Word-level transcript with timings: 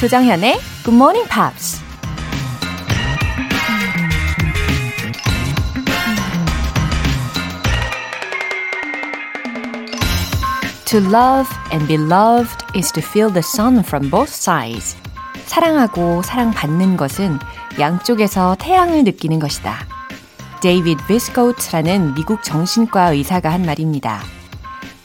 조정현의 0.00 0.58
Good 0.82 0.96
Morning 0.96 1.28
Pops. 1.28 1.82
To 10.86 11.00
love 11.00 11.50
and 11.70 11.86
be 11.86 11.98
loved 11.98 12.64
is 12.74 12.90
to 12.92 13.02
feel 13.02 13.30
the 13.30 13.42
sun 13.44 13.80
from 13.80 14.08
both 14.08 14.32
sides. 14.32 14.96
사랑하고 15.44 16.22
사랑받는 16.22 16.96
것은 16.96 17.38
양쪽에서 17.78 18.56
태양을 18.58 19.04
느끼는 19.04 19.38
것이다. 19.38 19.86
데이비드 20.62 21.04
비스코트라는 21.08 22.14
미국 22.14 22.42
정신과 22.42 23.10
의사가 23.10 23.52
한 23.52 23.66
말입니다. 23.66 24.22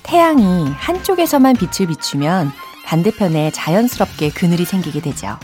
태양이 0.04 0.70
한쪽에서만 0.78 1.58
빛을 1.58 1.90
비추면 1.90 2.54
반대편에 2.86 3.52
자연스럽게 3.52 4.30
그늘이 4.30 4.66
생기게 4.66 5.02
되죠. 5.02 5.38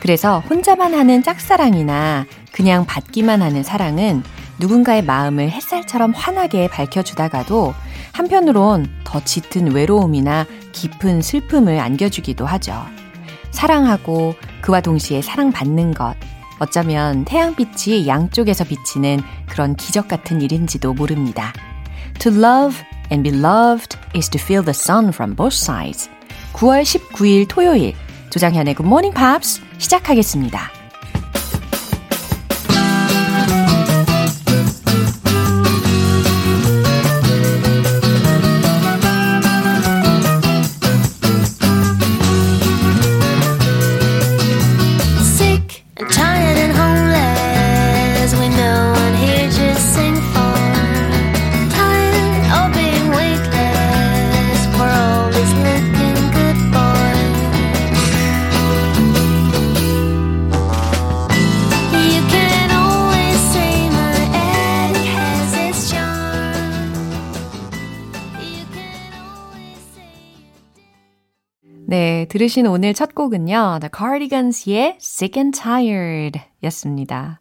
그래서 0.00 0.40
혼자만 0.40 0.94
하는 0.94 1.22
짝사랑이나 1.22 2.26
그냥 2.52 2.86
받기만 2.86 3.42
하는 3.42 3.62
사랑은 3.62 4.22
누군가의 4.58 5.02
마음을 5.04 5.50
햇살처럼 5.50 6.12
환하게 6.12 6.68
밝혀주다가도 6.68 7.74
한편으론 8.12 8.90
더 9.04 9.22
짙은 9.24 9.72
외로움이나 9.72 10.46
깊은 10.72 11.22
슬픔을 11.22 11.78
안겨주기도 11.78 12.46
하죠. 12.46 12.84
사랑하고 13.50 14.34
그와 14.60 14.80
동시에 14.80 15.22
사랑받는 15.22 15.94
것. 15.94 16.14
어쩌면 16.58 17.24
태양빛이 17.24 18.06
양쪽에서 18.06 18.64
비치는 18.64 19.22
그런 19.48 19.76
기적 19.76 20.08
같은 20.08 20.42
일인지도 20.42 20.92
모릅니다. 20.92 21.52
To 22.18 22.30
love 22.32 22.82
and 23.10 23.28
be 23.28 23.38
loved 23.38 23.96
is 24.14 24.28
to 24.30 24.40
feel 24.40 24.62
the 24.62 24.74
sun 24.74 25.08
from 25.08 25.34
both 25.34 25.54
sides. 25.54 26.10
9월 26.52 26.82
19일 26.82 27.46
토요일 27.48 27.94
조장현의 28.30 28.74
Morning 28.80 29.16
Pops 29.16 29.60
시작하겠습니다. 29.78 30.79
들으신 72.40 72.66
오늘 72.66 72.94
첫 72.94 73.14
곡은요. 73.14 73.80
The 73.82 73.90
Cardigans의 73.94 74.96
Sick 74.98 75.38
and 75.38 75.60
Tired 75.60 76.40
였습니다. 76.64 77.38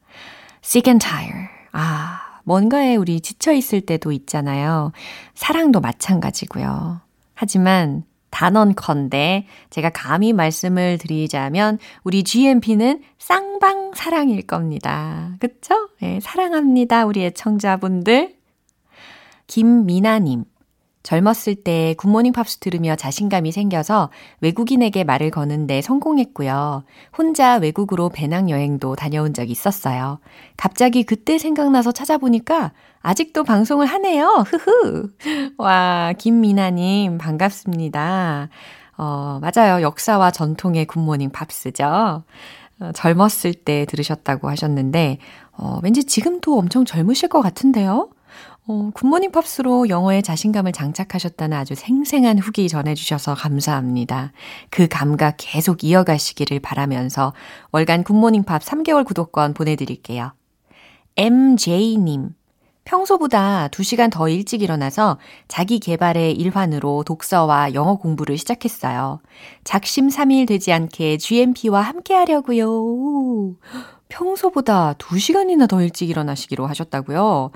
Sick 0.62 0.92
and 0.92 1.02
Tired. 1.02 1.48
아, 1.72 2.42
뭔가에 2.44 2.98
우리 2.98 3.22
지쳐있을 3.22 3.80
때도 3.80 4.12
있잖아요. 4.12 4.92
사랑도 5.36 5.80
마찬가지고요. 5.80 7.00
하지만 7.34 8.04
단언컨대 8.30 9.48
제가 9.70 9.90
감히 9.92 10.34
말씀을 10.34 10.98
드리자면 10.98 11.80
우리 12.04 12.24
GMP는 12.24 13.02
쌍방 13.18 13.94
사랑일 13.96 14.46
겁니다. 14.46 15.32
그쵸? 15.40 15.88
네, 16.02 16.20
사랑합니다. 16.22 17.06
우리 17.06 17.24
애청자분들. 17.24 18.36
김미나님. 19.48 20.44
젊었을 21.04 21.56
때 21.56 21.96
굿모닝 21.98 22.34
팝스 22.34 22.58
들으며 22.58 22.96
자신감이 22.96 23.52
생겨서 23.52 24.10
외국인에게 24.42 25.04
말을 25.04 25.32
거는데 25.32 25.82
성공했고요. 25.82 26.84
혼자 27.18 27.56
외국으로 27.56 28.10
배낭여행도 28.10 28.96
다녀온 28.96 29.34
적이 29.34 29.52
있었어요. 29.54 30.20
갑자기 30.58 31.04
그때 31.04 31.38
생각나서 31.38 31.92
찾아보니까 31.92 32.74
아직도 33.02 33.44
방송을 33.44 33.86
하네요. 33.86 34.44
흐흐. 34.46 35.10
와, 35.58 36.14
김미나님, 36.18 37.18
반갑습니다. 37.18 38.50
어, 38.98 39.40
맞아요. 39.42 39.82
역사와 39.82 40.32
전통의 40.32 40.86
굿모닝 40.86 41.30
팝스죠. 41.32 42.24
어, 42.82 42.92
젊었을 42.94 43.54
때 43.54 43.86
들으셨다고 43.86 44.50
하셨는데, 44.50 45.20
어, 45.54 45.80
왠지 45.84 46.04
지금도 46.04 46.58
엄청 46.58 46.84
젊으실 46.84 47.30
것 47.30 47.42
같은데요? 47.42 48.10
어, 48.68 48.92
굿모닝 48.94 49.32
팝스로 49.32 49.90
영어에 49.90 50.22
자신감을 50.22 50.74
장착하셨다는 50.74 51.58
아주 51.58 51.74
생생한 51.76 52.38
후기 52.38 52.70
전해주셔서 52.70 53.34
감사합니다. 53.34 54.32
그 54.70 54.88
감각 54.88 55.36
계속 55.38 55.84
이어가시기를 55.84 56.60
바라면서 56.60 57.34
월간 57.72 58.04
굿모닝 58.04 58.44
팝 58.44 58.62
3개월 58.62 59.06
구독권 59.06 59.54
보내드릴게요. 59.54 60.34
MJ님. 61.16 62.36
평소보다 62.86 63.68
2시간 63.68 64.12
더 64.12 64.30
일찍 64.30 64.64
일어나서 64.64 65.20
자기 65.48 65.80
개발의 65.80 66.34
일환으로 66.34 67.04
독서와 67.04 67.76
영어 67.76 67.98
공부를 67.98 68.38
시작했어요. 68.38 69.22
작심 69.64 70.10
삼일 70.10 70.48
되지 70.48 70.72
않게 70.72 71.18
GMP와 71.18 71.82
함께 71.82 72.16
하려고요. 72.16 73.56
평소보다 74.10 74.94
2시간이나 74.98 75.70
더 75.70 75.82
일찍 75.82 76.10
일어나시기로 76.10 76.68
하셨다고요? 76.68 77.52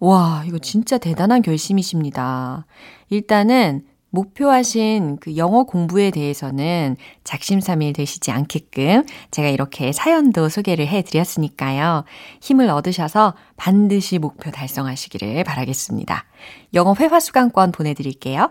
와, 0.00 0.44
이거 0.46 0.58
진짜 0.58 0.96
대단한 0.96 1.42
결심이십니다. 1.42 2.66
일단은 3.10 3.84
목표하신 4.10 5.18
그 5.20 5.36
영어 5.36 5.64
공부에 5.64 6.10
대해서는 6.10 6.96
작심삼일 7.24 7.92
되시지 7.92 8.30
않게끔 8.30 9.04
제가 9.30 9.48
이렇게 9.48 9.92
사연도 9.92 10.48
소개를 10.48 10.86
해 10.86 11.02
드렸으니까요. 11.02 12.04
힘을 12.40 12.70
얻으셔서 12.70 13.34
반드시 13.56 14.18
목표 14.18 14.50
달성하시기를 14.50 15.44
바라겠습니다. 15.44 16.24
영어 16.72 16.94
회화 16.98 17.20
수강권 17.20 17.72
보내 17.72 17.92
드릴게요. 17.92 18.50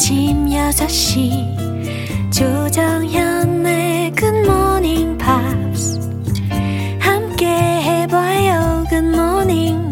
아침 0.00 0.46
6시 0.46 2.32
조정현의 2.32 4.12
굿모닝 4.12 5.18
팝스 5.18 6.00
함께 6.98 7.46
해봐요 7.46 8.86
굿모닝 8.88 9.90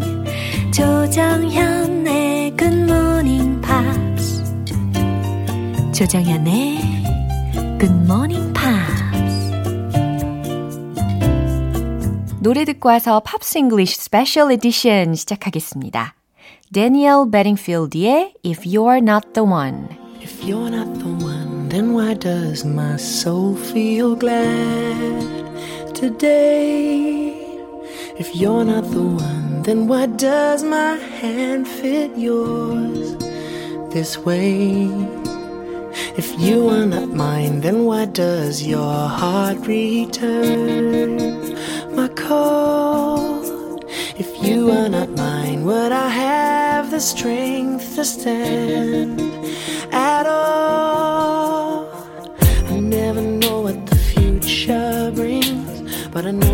조정현의 0.73 2.57
굿모닝 2.57 3.61
팝스 3.61 4.65
조정현의 5.93 6.79
굿모닝 7.79 8.51
팝스 8.51 9.51
노래 12.39 12.65
듣고 12.65 12.89
와서 12.89 13.19
팝스 13.19 13.59
잉글리쉬 13.59 13.95
스페셜 13.95 14.51
에디션 14.53 15.13
시작하겠습니다. 15.13 16.15
Daniel 16.71 17.25
Bedingfield의 17.29 18.33
If 18.45 18.61
You're 18.63 19.01
Not 19.01 19.33
the 19.33 19.47
One 19.47 19.98
If 20.21 20.43
you're 20.43 20.69
not 20.69 20.99
the 20.99 21.13
one, 21.23 21.69
then 21.69 21.93
why 21.93 22.13
does 22.13 22.65
my 22.65 22.97
soul 22.97 23.55
feel 23.55 24.17
glad 24.17 25.95
today? 25.95 27.29
If 28.17 28.35
you're 28.35 28.65
not 28.65 28.83
the 28.91 29.01
one, 29.01 29.61
then 29.61 29.87
why 29.87 30.07
does 30.07 30.61
my 30.61 30.97
hand 30.97 31.69
fit 31.69 32.17
yours 32.17 33.15
this 33.93 34.17
way? 34.17 34.89
If 36.17 36.37
you 36.37 36.67
are 36.67 36.85
not 36.85 37.07
mine, 37.07 37.61
then 37.61 37.85
why 37.85 38.03
does 38.03 38.61
your 38.61 39.07
heart 39.07 39.65
return 39.67 41.15
my 41.95 42.09
call? 42.09 43.38
The 46.99 47.05
strength 47.05 47.95
to 47.95 48.03
stand 48.03 49.21
at 49.93 50.25
all? 50.27 51.89
I 52.67 52.77
never 52.81 53.21
know 53.21 53.61
what 53.61 53.85
the 53.85 53.95
future 53.95 55.09
brings. 55.15 56.09
but 56.13 56.25
I 56.25 56.31
know 56.31 56.48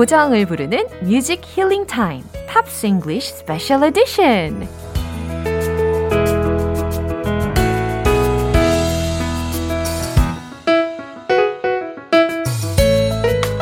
고정을 0.00 0.46
부르는 0.46 0.86
뮤직 1.02 1.42
힐링 1.44 1.86
타임 1.86 2.22
팝스 2.48 2.86
잉글리쉬 2.86 3.34
스페셜 3.34 3.84
에디션 3.84 4.66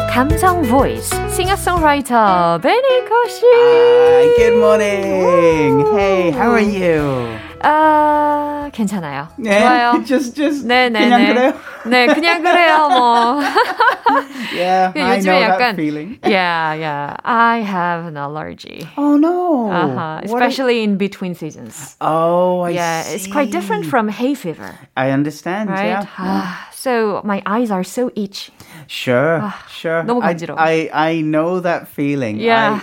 감성 0.08 0.62
보이스 0.62 1.12
싱어송라이터 1.28 2.60
베니코 2.62 3.28
씨. 3.28 3.44
Hi, 3.44 4.36
good 4.36 4.56
morning. 4.58 5.86
Hey, 5.96 6.30
how 6.30 6.52
are 6.52 6.62
you? 6.62 7.36
아, 7.62 8.70
괜찮아요. 8.72 9.26
네, 9.36 9.60
좋아요. 9.60 9.92
just, 10.06 10.36
just 10.36 10.66
네, 10.68 10.88
네, 10.88 11.00
그냥 11.00 11.22
네. 11.22 11.34
그래요? 11.34 11.52
네, 11.87 12.07
그냥 12.07 12.41
그래요, 12.41 12.87
뭐. 12.89 13.41
Yeah, 14.55 14.91
그 14.93 14.99
I 15.01 15.17
요즘에 15.19 15.25
know 15.25 15.39
약간 15.41 15.59
that 15.59 15.75
feeling. 15.75 16.19
Yeah, 16.23 16.73
yeah. 16.73 17.17
I 17.25 17.57
have 17.59 18.05
an 18.05 18.15
allergy. 18.17 18.87
Oh 18.97 19.17
no. 19.17 19.69
Uh-huh. 19.71 20.21
What 20.27 20.41
a- 20.41 20.45
Especially 20.47 20.83
in 20.83 20.97
between 20.97 21.35
seasons. 21.35 21.97
Oh, 21.99 22.61
I 22.61 22.69
yeah, 22.71 23.01
see. 23.03 23.15
it's 23.15 23.27
quite 23.27 23.51
different 23.51 23.85
from 23.85 24.07
hay 24.07 24.33
fever, 24.33 24.77
I 24.95 25.11
understand. 25.11 25.69
right? 25.69 25.87
Yeah. 26.03 26.05
Ah, 26.17 26.69
so 26.71 27.21
my 27.23 27.41
eyes 27.45 27.71
are 27.71 27.83
so 27.83 28.11
itchy. 28.15 28.53
Sure, 28.87 29.53
sure. 29.69 30.03
너무 30.03 30.21
I, 30.23 30.33
간지러워. 30.33 30.55
I, 30.57 30.89
I 30.93 31.21
know 31.21 31.59
that 31.59 31.87
feeling. 31.87 32.37
Yeah. 32.39 32.79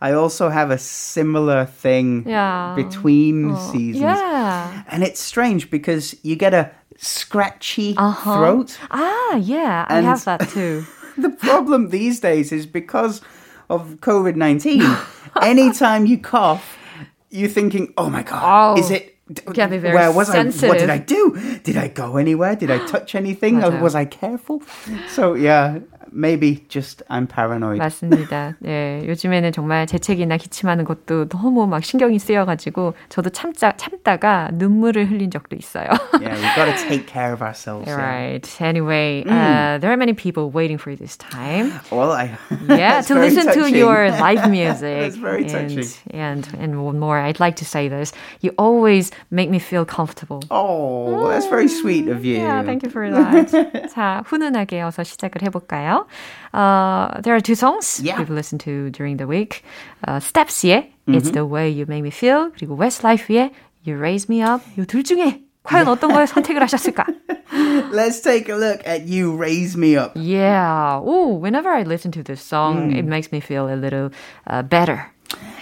I, 0.00 0.10
I 0.10 0.12
also 0.12 0.50
have 0.50 0.70
a 0.70 0.76
similar 0.78 1.64
thing 1.64 2.24
Yeah. 2.28 2.74
between 2.76 3.56
seasons. 3.56 4.02
Yeah. 4.02 4.82
And 4.90 5.02
it's 5.02 5.20
strange 5.20 5.70
because 5.70 6.14
you 6.22 6.36
get 6.36 6.52
a 6.52 6.70
scratchy 6.99 7.95
uh-huh. 7.97 8.37
throat. 8.37 8.77
Ah, 8.91 9.35
yeah, 9.35 9.85
and 9.89 10.05
I 10.05 10.09
have 10.09 10.25
that 10.25 10.49
too. 10.49 10.85
the 11.17 11.29
problem 11.29 11.89
these 11.89 12.19
days 12.19 12.51
is 12.51 12.65
because 12.65 13.21
of 13.69 13.97
COVID 14.01 14.35
19, 14.35 14.83
anytime 15.41 16.05
you 16.05 16.17
cough, 16.17 16.77
you're 17.29 17.49
thinking, 17.49 17.93
oh 17.97 18.09
my 18.09 18.23
God, 18.23 18.75
oh. 18.75 18.79
is 18.79 18.91
it 18.91 19.15
can 19.53 19.69
be 19.69 19.77
very 19.77 19.93
where 19.93 20.11
was 20.11 20.27
sensitive. 20.27 20.63
I? 20.63 20.67
What 20.69 20.79
did 20.79 20.89
I 20.89 20.97
do? 20.97 21.59
Did 21.63 21.77
I 21.77 21.87
go 21.87 22.17
anywhere? 22.17 22.55
Did 22.55 22.71
I 22.71 22.85
touch 22.87 23.13
anything? 23.13 23.63
I 23.63 23.67
uh, 23.67 23.81
was 23.81 23.95
I 23.95 24.05
careful? 24.05 24.63
So 25.07 25.35
yeah, 25.35 25.79
maybe 26.12 26.64
just 26.68 27.02
I'm 27.10 27.26
paranoid. 27.28 27.78
맞습니다. 27.78 28.54
예, 28.64 29.02
요즘에는 29.06 29.52
정말 29.52 29.86
재채기나 29.86 30.36
기침하는 30.36 30.84
것도 30.84 31.28
너무 31.28 31.66
막 31.66 31.82
신경이 31.84 32.18
쓰여가지고 32.18 32.94
저도 33.08 33.30
참자, 33.30 33.72
참다가 33.76 34.50
눈물을 34.54 35.10
흘린 35.10 35.30
적도 35.30 35.56
있어요. 35.56 35.88
yeah, 36.20 36.34
we've 36.34 36.54
got 36.56 36.66
to 36.66 36.88
take 36.88 37.06
care 37.06 37.32
of 37.32 37.42
ourselves. 37.42 37.86
yeah. 37.88 37.96
Right. 37.96 38.46
Anyway, 38.60 39.24
Mm. 39.26 39.30
uh, 39.30 39.78
there 39.78 39.90
are 39.90 39.96
many 39.96 40.12
people 40.14 40.50
waiting 40.50 40.78
for 40.78 40.94
this 40.94 41.16
time. 41.16 41.72
Well, 41.90 42.12
I. 42.12 42.30
Yeah, 42.68 43.00
that's 43.02 43.08
to 43.08 43.14
very 43.14 43.30
listen 43.30 43.46
to 43.52 43.60
touching. 43.62 43.76
your 43.76 44.10
live 44.10 44.48
music. 44.50 45.00
That's 45.12 45.16
very 45.16 45.42
and, 45.44 45.50
touching. 45.50 45.88
And 46.12 46.46
and 46.60 46.84
one 46.84 46.98
more, 46.98 47.18
I'd 47.18 47.40
like 47.40 47.56
to 47.56 47.64
say 47.64 47.88
this: 47.88 48.12
you 48.40 48.52
always 48.58 49.10
make 49.30 49.50
me 49.50 49.58
feel 49.58 49.84
comfortable. 49.84 50.42
Oh, 50.50 51.28
that's 51.28 51.46
very 51.46 51.68
sweet 51.68 52.08
of 52.08 52.24
you. 52.24 52.38
Yeah, 52.38 52.62
thank 52.62 52.82
you 52.82 52.90
for 52.90 53.08
that. 53.10 53.50
자, 53.94 54.22
훈훈하게 54.26 54.82
어서 54.82 55.02
시작을 55.02 55.42
해볼까요? 55.42 55.97
Uh, 56.52 57.20
there 57.22 57.34
are 57.34 57.40
two 57.40 57.54
songs 57.56 58.00
Yeah. 58.02 58.18
we've 58.18 58.30
listened 58.30 58.60
to 58.62 58.90
during 58.90 59.16
the 59.18 59.26
week. 59.26 59.62
Uh, 60.06 60.20
Steps의 60.20 60.90
Mm-hmm. 61.04 61.18
It's 61.20 61.30
the 61.32 61.44
Way 61.44 61.68
You 61.68 61.84
Make 61.86 62.02
Me 62.02 62.08
Feel 62.10 62.48
그리고 62.56 62.78
Westlife의 62.78 63.50
You 63.84 63.98
Raise 63.98 64.24
Me 64.30 64.40
Up 64.42 64.62
이 64.78 64.86
둘 64.86 65.02
중에 65.04 65.42
과연 65.62 65.86
어떤 65.88 66.12
걸 66.12 66.26
선택을 66.26 66.62
하셨을까? 66.62 67.04
Let's 67.92 68.22
take 68.22 68.48
a 68.48 68.56
look 68.56 68.80
at 68.86 69.04
You 69.06 69.36
Raise 69.36 69.76
Me 69.76 69.96
Up. 69.98 70.12
Yeah. 70.16 71.00
Oh, 71.02 71.34
whenever 71.36 71.68
I 71.68 71.82
listen 71.82 72.10
to 72.12 72.22
this 72.22 72.40
song, 72.40 72.90
Mm. 72.92 72.96
it 72.96 73.04
makes 73.04 73.32
me 73.32 73.40
feel 73.40 73.68
a 73.68 73.76
little 73.76 74.10
uh, 74.46 74.62
better. 74.62 75.12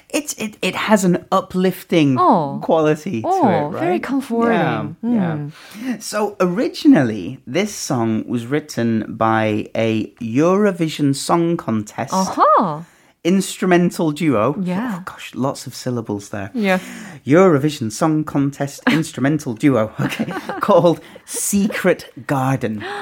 It's 0.09 0.33
it, 0.35 0.55
it 0.61 0.73
has 0.75 1.03
an 1.03 1.25
uplifting 1.33 2.15
Oh. 2.17 2.59
quality 2.63 3.21
to 3.21 3.27
Oh, 3.27 3.47
it, 3.47 3.73
right? 3.73 3.79
very 3.79 3.99
comforting. 3.99 4.95
Hmm. 5.01 5.13
Yeah, 5.15 5.37
yeah. 5.83 5.97
So 5.99 6.35
originally, 6.39 7.39
this 7.45 7.75
song 7.75 8.23
was 8.27 8.45
written 8.45 9.03
by 9.17 9.69
a 9.75 10.11
Eurovision 10.21 11.13
Song 11.13 11.57
Contest 11.57 12.13
Uh-huh. 12.13 12.83
instrumental 13.25 14.11
duo. 14.13 14.55
Yeah. 14.61 14.99
Oh, 14.99 15.03
gosh, 15.05 15.35
lots 15.35 15.67
of 15.67 15.75
syllables 15.75 16.29
there. 16.29 16.51
Yeah. 16.53 16.79
Eurovision 17.25 17.91
Song 17.91 18.23
Contest 18.23 18.81
instrumental 18.89 19.53
duo. 19.55 19.91
Okay, 19.99 20.31
called 20.61 21.01
Secret 21.25 22.11
Garden. 22.27 22.81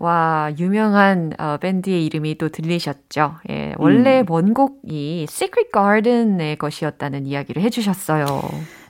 와, 0.00 0.50
유명한 0.58 1.32
어, 1.38 1.58
밴드의 1.58 2.06
이름이 2.06 2.36
또 2.36 2.48
들리셨죠? 2.48 3.34
예, 3.50 3.74
원래 3.76 4.24
원곡이 4.26 5.26
Secret 5.28 5.70
Garden의 5.74 6.56
것이었다는 6.56 7.26
이야기를 7.26 7.62
해주셨어요. 7.62 8.26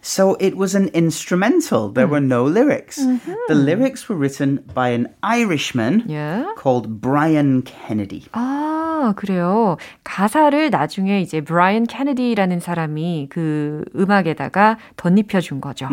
So 0.02 0.36
it 0.40 0.56
was 0.56 0.76
an 0.76 0.90
instrumental. 0.94 1.90
There 1.90 2.08
were 2.08 2.22
no 2.22 2.44
lyrics. 2.46 2.98
The 3.48 3.56
lyrics 3.56 4.08
were 4.08 4.16
written 4.16 4.60
by 4.76 4.90
an 4.90 5.08
Irishman 5.24 6.04
예. 6.10 6.46
called 6.56 7.02
Brian 7.02 7.64
Kennedy. 7.64 8.24
아, 8.34 9.14
그래요. 9.16 9.78
가사를 10.04 10.70
나중에 10.70 11.22
이제 11.22 11.42
브라이언 11.42 11.88
케네디라는 11.88 12.60
사람이 12.60 13.28
그 13.32 13.84
음악에다가 13.96 14.78
덧입혀 14.96 15.42
준 15.42 15.60
거죠. 15.60 15.88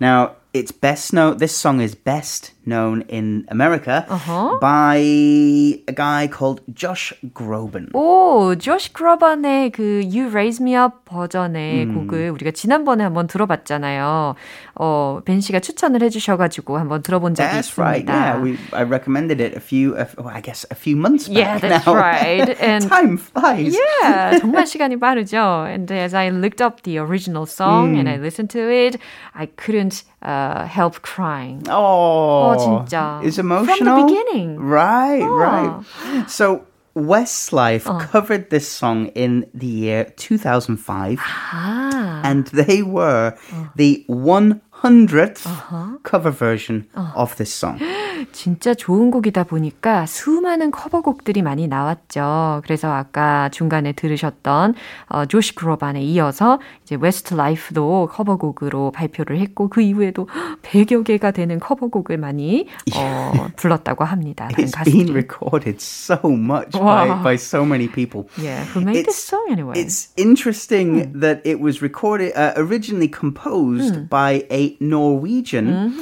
Now, 0.00 0.36
it's 0.54 0.72
best 0.72 1.12
known, 1.14 1.36
this 1.38 1.54
song 1.54 1.80
is 1.82 1.94
best 1.94 2.52
known 2.66 3.02
in 3.10 3.44
America 3.50 4.06
Uh-huh. 4.08 4.58
by 4.60 4.96
a 4.98 5.92
guy 5.94 6.26
called 6.28 6.62
Josh 6.74 7.12
Groban. 7.34 7.88
오, 7.94 8.54
조시 8.56 8.92
크로반의 8.92 9.70
그 9.72 10.02
You 10.04 10.28
Raise 10.30 10.62
Me 10.62 10.76
Up 10.76 11.04
버전의 11.04 11.86
곡을 11.88 12.30
우리가 12.30 12.50
지난번에 12.52 13.01
한번 13.02 13.26
들어봤잖아요. 13.26 14.34
어, 14.76 15.20
벤 15.24 15.40
씨가 15.40 15.60
추천을 15.60 16.02
해주셔가지고 16.02 16.78
한번 16.78 17.02
들어본 17.02 17.34
적이 17.34 17.48
That's 17.48 17.70
있습니다. 17.72 17.82
right. 17.82 18.06
Yeah, 18.08 18.38
we 18.42 18.58
I 18.72 18.82
recommended 18.84 19.40
it 19.40 19.56
a 19.56 19.60
few, 19.60 19.96
uh, 19.96 20.06
oh, 20.18 20.28
I 20.28 20.40
guess, 20.40 20.66
a 20.70 20.74
few 20.76 20.96
months 20.96 21.28
back 21.28 21.36
Yeah, 21.38 21.58
that's 21.58 21.86
now. 21.86 21.94
right. 21.94 22.48
And 22.60 22.86
Time 22.88 23.16
flies. 23.18 23.74
Yeah, 23.74 24.38
정말 24.38 24.66
시간이 24.66 24.98
빠르죠. 25.00 25.66
And 25.66 25.90
as 25.90 26.14
I 26.14 26.28
looked 26.30 26.60
up 26.62 26.82
the 26.82 26.98
original 26.98 27.46
song 27.46 27.96
and 27.98 28.08
I 28.08 28.16
listened 28.18 28.50
to 28.50 28.60
it, 28.70 28.98
I 29.34 29.46
couldn't 29.56 30.04
uh, 30.22 30.66
help 30.66 31.02
crying. 31.02 31.62
Oh, 31.70 32.54
진짜. 32.58 33.20
It's 33.24 33.36
From 33.36 33.48
the 33.48 33.54
emotional. 33.62 34.06
beginning. 34.06 34.58
Right, 34.60 35.22
Oh. 35.22 35.36
right. 35.38 36.28
So 36.28 36.62
Westlife 36.95 37.87
oh. 37.87 37.97
covered 38.11 38.49
this 38.49 38.67
song 38.67 39.07
in 39.15 39.49
the 39.53 39.65
year 39.65 40.13
2005, 40.15 41.17
아, 41.17 41.23
ah. 41.23 42.21
and 42.23 42.45
they 42.47 42.83
were 42.83 43.35
oh. 43.51 43.71
the 43.75 44.05
100th 44.07 45.45
uh-huh. 45.45 45.97
cover 46.03 46.29
version 46.29 46.87
oh. 46.95 47.11
of 47.15 47.35
this 47.37 47.53
song. 47.53 47.79
진짜 48.33 48.73
좋은 48.73 49.11
곡이다 49.11 49.45
보니까 49.45 50.05
수많은 50.05 50.71
커버곡들이 50.71 51.41
많이 51.41 51.67
나왔죠. 51.67 52.61
그래서 52.65 52.91
아까 52.91 53.47
중간에 53.49 53.93
들으셨던 53.93 54.73
어, 55.07 55.25
조시 55.25 55.55
그로반에 55.55 56.01
이어서 56.01 56.59
이제 56.83 56.97
웨스트 56.99 57.35
라이프도 57.35 58.09
커버곡으로 58.11 58.91
발표를 58.91 59.39
했고 59.39 59.69
그 59.69 59.81
이후에도 59.81 60.27
100여 60.63 61.05
개가 61.05 61.31
되는 61.31 61.59
커버곡을 61.59 62.17
많이 62.17 62.67
어, 62.97 63.31
불렀다고 63.55 64.03
합니다. 64.03 64.49
It's 64.51 64.55
been 64.57 64.71
가수들이. 64.71 65.11
recorded 65.13 65.77
so 65.79 66.17
much 66.25 66.71
by, 66.77 67.07
Wow. 67.09 67.23
by 67.23 67.35
so 67.35 67.63
many 67.63 67.87
people. 67.87 68.27
Yeah, 68.37 68.65
who 68.73 68.81
made 68.81 69.05
this 69.05 69.15
It's- 69.15 69.29
song 69.29 69.47
anyway? 69.51 69.79
It's 69.79 70.11
interesting 70.17 71.13
that 71.21 71.41
it 71.45 71.61
was 71.63 71.81
recorded, 71.81 72.33
uh, 72.35 72.53
originally 72.57 73.07
composed 73.09 74.09
by 74.09 74.43
a 74.51 74.75
Norwegian 74.81 75.93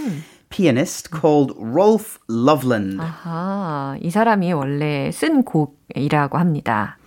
pianist 0.52 1.10
called 1.10 1.54
Rolf 1.58 2.20
Løvland. 2.30 3.00
아하, 3.00 3.98
이 4.02 4.12
사람이 4.12 4.54
원래 4.54 5.10
쓴 5.12 5.44
곡이라고 5.44 6.38
합니다. 6.38 6.98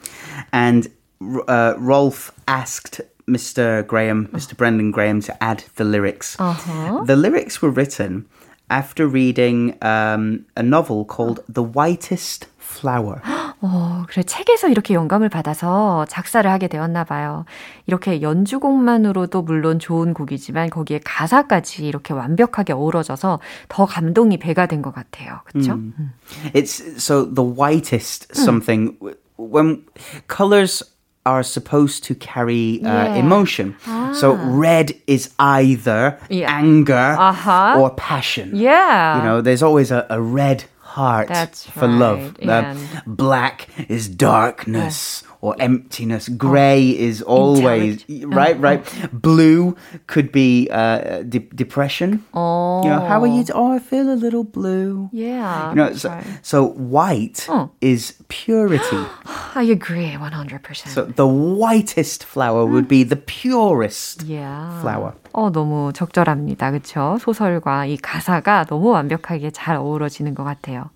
And 0.52 0.88
uh, 1.20 1.74
Rolf 1.78 2.32
asked 2.48 3.00
Mr. 3.26 3.86
Graham, 3.86 4.28
Mr. 4.32 4.56
Brendan 4.56 4.90
Graham, 4.90 5.20
to 5.22 5.32
add 5.42 5.64
the 5.76 5.84
lyrics. 5.84 6.36
Uh-huh. 6.38 7.04
The 7.04 7.16
lyrics 7.16 7.62
were 7.62 7.70
written 7.70 8.26
after 8.70 9.06
reading 9.06 9.76
um, 9.82 10.46
a 10.56 10.62
novel 10.62 11.04
called 11.04 11.40
The 11.48 11.62
Whitest 11.62 12.46
Flower. 12.58 13.22
어, 13.60 14.04
그래 14.08 14.22
책에서 14.22 14.68
이렇게 14.68 14.94
영감을 14.94 15.28
받아서 15.28 16.04
작사를 16.08 16.48
하게 16.50 16.68
되었나 16.68 17.04
봐요. 17.04 17.44
이렇게 17.86 18.20
연주곡만으로도 18.22 19.42
물론 19.42 19.78
좋은 19.78 20.12
곡이지만 20.14 20.70
거기에 20.70 21.00
가사까지 21.04 21.86
이렇게 21.86 22.12
완벽하게 22.14 22.72
어우러져서 22.74 23.40
더 23.68 23.86
감동이 23.86 24.38
배가 24.38 24.66
된 24.66 24.82
것 24.82 24.92
같아요. 24.94 25.40
그렇죠? 25.46 25.72
음. 25.74 26.12
It's 26.54 26.82
so 27.00 27.24
the 27.32 27.48
whitest 27.48 28.28
something 28.38 28.98
when 29.38 29.84
colors 30.28 30.84
are 31.26 31.42
supposed 31.42 32.04
to 32.04 32.14
carry 32.14 32.82
uh, 32.84 33.08
Yeah. 33.08 33.18
emotion. 33.18 33.74
So 34.12 34.34
red 34.34 34.92
is 35.08 35.32
either 35.38 36.18
Yeah. 36.28 36.52
anger 36.52 37.16
Uh-huh. 37.18 37.80
or 37.80 37.96
passion. 37.96 38.52
Yeah. 38.54 39.16
You 39.16 39.22
know, 39.24 39.40
there's 39.40 39.62
always 39.62 39.90
a, 39.90 40.04
a 40.10 40.20
red 40.20 40.64
heart 40.94 41.26
That's 41.28 41.66
for 41.68 41.88
love. 41.88 42.36
right, 42.38 42.66
and- 42.66 43.02
black 43.06 43.68
is 43.90 44.08
darkness 44.08 45.24
or 45.43 45.55
emptiness. 45.59 46.27
Gray 46.29 46.89
is 46.89 47.21
always 47.21 48.03
right, 48.25 48.59
right. 48.59 48.83
Blue 49.13 49.75
could 50.07 50.31
be 50.31 50.67
uh, 50.71 51.23
de- 51.23 51.47
depression. 51.55 52.23
Oh. 52.33 52.83
You 52.83 52.89
know, 52.89 53.05
how 53.05 53.21
are 53.21 53.27
you? 53.27 53.45
Oh, 53.53 53.71
I 53.73 53.79
feel 53.79 54.11
a 54.11 54.15
little 54.19 54.43
blue. 54.43 55.09
Yeah. 55.11 55.69
You 55.69 55.75
know, 55.75 55.85
that's 55.89 56.01
so, 56.01 56.09
right. 56.09 56.25
so 56.41 56.65
white 56.65 57.45
Oh. 57.49 57.71
is 57.81 58.15
purity. 58.27 59.05
I 59.55 59.63
agree 59.63 60.11
100%. 60.11 60.87
so 60.87 61.05
the 61.05 61.27
whitest 61.27 62.23
flower 62.23 62.65
would 62.65 62.87
be 62.87 63.03
the 63.03 63.15
purest 63.15 64.23
yeah. 64.23 64.79
flower. 64.81 65.13
어, 65.33 65.51
너무 65.51 65.91
적절합니다. 65.93 66.71
그쵸? 66.71 67.17
소설과 67.21 67.85
이 67.85 67.97
가사가 67.97 68.65
너무 68.65 68.89
완벽하게 68.89 69.51
잘 69.51 69.75
어우러지는 69.77 70.33
것 70.33 70.43
같아요. 70.43 70.89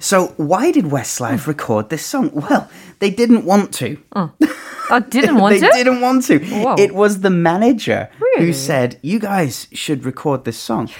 So, 0.00 0.28
why 0.36 0.70
did 0.70 0.86
Westlife 0.86 1.44
hmm. 1.44 1.50
record 1.50 1.88
this 1.90 2.04
song? 2.04 2.30
Well, 2.32 2.70
they 2.98 3.10
didn't 3.10 3.44
want 3.44 3.72
to. 3.74 3.98
Oh. 4.14 4.32
oh 4.40 4.56
I 4.90 5.00
didn't 5.00 5.36
want 5.40 5.54
they 5.54 5.60
to. 5.60 5.70
They 5.72 5.84
didn't 5.84 6.00
want 6.00 6.24
to. 6.24 6.38
Whoa. 6.38 6.76
It 6.78 6.94
was 6.94 7.20
the 7.20 7.30
manager 7.30 8.10
really? 8.20 8.46
who 8.46 8.52
said, 8.52 8.98
"You 9.02 9.18
guys 9.18 9.68
should 9.72 10.04
record 10.04 10.44
this 10.44 10.58
song." 10.58 10.90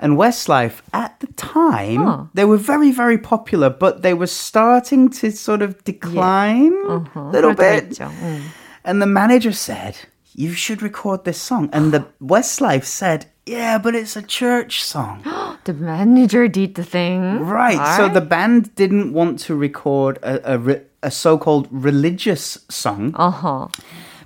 And 0.00 0.16
Westlife, 0.16 0.80
at 0.92 1.20
the 1.20 1.28
time, 1.34 2.04
huh. 2.04 2.24
they 2.34 2.44
were 2.44 2.56
very, 2.56 2.90
very 2.90 3.18
popular, 3.18 3.70
but 3.70 4.02
they 4.02 4.14
were 4.14 4.26
starting 4.26 5.08
to 5.10 5.30
sort 5.30 5.62
of 5.62 5.84
decline 5.84 6.72
a 6.72 6.88
yeah. 6.88 6.94
uh-huh. 6.96 7.30
little 7.30 7.54
bit. 7.54 7.90
Mm. 7.90 8.42
And 8.84 9.00
the 9.00 9.06
manager 9.06 9.52
said, 9.52 9.96
you 10.34 10.52
should 10.52 10.82
record 10.82 11.24
this 11.24 11.40
song. 11.40 11.68
And 11.72 11.92
the 11.92 12.06
Westlife 12.20 12.84
said, 12.84 13.26
yeah, 13.46 13.78
but 13.78 13.94
it's 13.94 14.16
a 14.16 14.22
church 14.22 14.82
song. 14.84 15.22
The 15.64 15.74
manager 15.74 16.48
did 16.48 16.74
the 16.74 16.82
thing. 16.82 17.38
right. 17.38 17.96
So 17.96 18.08
the 18.08 18.20
band 18.20 18.74
didn't 18.74 19.12
want 19.12 19.38
to 19.46 19.54
record 19.54 20.18
a, 20.24 20.58
a, 20.58 20.80
a 21.04 21.10
so 21.10 21.38
called 21.38 21.68
religious 21.70 22.58
song 22.68 23.12
어허. 23.12 23.70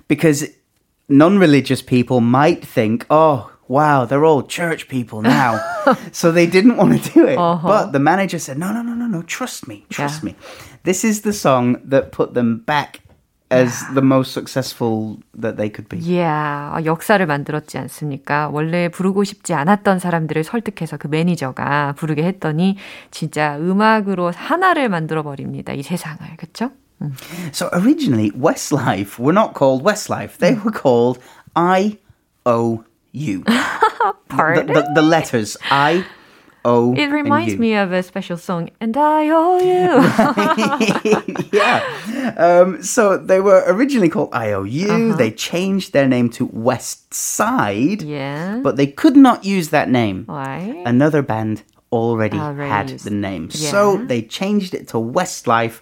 because 0.07 0.49
non 1.09 1.37
religious 1.37 1.83
people 1.83 2.21
might 2.21 2.65
think, 2.65 3.05
Oh, 3.11 3.51
wow, 3.67 4.03
they're 4.05 4.25
all 4.25 4.41
church 4.41 4.87
people 4.87 5.21
now. 5.21 5.59
so 6.11 6.31
they 6.31 6.47
didn't 6.47 6.77
want 6.77 7.03
to 7.03 7.13
do 7.13 7.27
it. 7.27 7.37
Uh-huh. 7.37 7.67
But 7.67 7.91
the 7.91 7.99
manager 7.99 8.39
said, 8.39 8.57
No, 8.57 8.73
no, 8.73 8.81
no, 8.81 8.95
no, 8.95 9.05
no, 9.05 9.21
trust 9.21 9.67
me, 9.67 9.85
trust 9.89 10.23
Yeah. 10.23 10.31
me. 10.31 10.35
This 10.89 11.03
is 11.03 11.21
the 11.21 11.33
song 11.33 11.77
that 11.85 12.11
put 12.11 12.33
them 12.33 12.59
back 12.65 13.01
as 13.52 13.84
the 13.92 14.00
most 14.00 14.32
successful 14.32 15.18
that 15.38 15.56
they 15.56 15.68
could 15.68 15.88
be. 15.88 15.98
Yeah, 15.98 16.72
어, 16.74 16.84
역사를 16.84 17.24
만들었지 17.24 17.78
않습니까? 17.78 18.48
원래 18.48 18.88
부르고 18.88 19.24
싶지 19.24 19.52
않았던 19.54 19.98
사람들을 19.98 20.42
설득해서 20.42 20.96
그 20.96 21.08
매니저가 21.08 21.94
부르게 21.96 22.24
했더니 22.24 22.76
진짜 23.10 23.58
음악으로 23.58 24.32
하나를 24.34 24.88
만들어 24.88 25.22
버립니다. 25.22 25.72
이 25.74 25.82
세상을. 25.82 26.18
그렇죠? 26.38 26.70
So 27.52 27.68
originally, 27.72 28.30
Westlife 28.30 29.18
were 29.18 29.32
not 29.32 29.54
called 29.58 29.84
Westlife. 29.84 30.38
They 30.38 30.54
were 30.54 30.72
called 30.72 31.20
I 31.54 31.98
O 32.46 32.84
U. 33.12 33.42
The, 33.44 34.14
Pardon? 34.28 34.66
the, 34.68 34.88
the 34.94 35.02
letters 35.02 35.58
I 35.70 36.04
O. 36.67 36.93
It 36.95 37.07
reminds 37.07 37.57
me 37.57 37.75
of 37.75 37.93
a 37.93 38.03
special 38.03 38.35
song, 38.35 38.69
And 38.81 38.97
I 38.97 39.29
Owe 39.29 39.57
You. 39.71 39.93
yeah. 41.53 42.33
Um, 42.37 42.83
so 42.83 43.17
they 43.17 43.39
were 43.39 43.63
originally 43.67 44.09
called 44.09 44.33
IOU. 44.35 45.15
They 45.15 45.31
changed 45.31 45.93
their 45.93 46.09
name 46.09 46.29
to 46.31 46.45
West 46.47 47.13
Side, 47.13 48.01
yeah. 48.01 48.59
but 48.61 48.75
they 48.75 48.87
could 48.87 49.15
not 49.15 49.45
use 49.45 49.69
that 49.69 49.89
name. 49.89 50.25
Why? 50.25 50.83
Another 50.85 51.21
band 51.21 51.63
already, 51.93 52.37
Already 52.37 52.69
had 52.69 52.89
used 52.89 53.05
the 53.05 53.11
name. 53.11 53.47
Yeah. 53.53 53.71
So 53.71 53.97
they 54.05 54.21
changed 54.21 54.73
it 54.73 54.89
to 54.89 54.97
Westlife. 54.97 55.79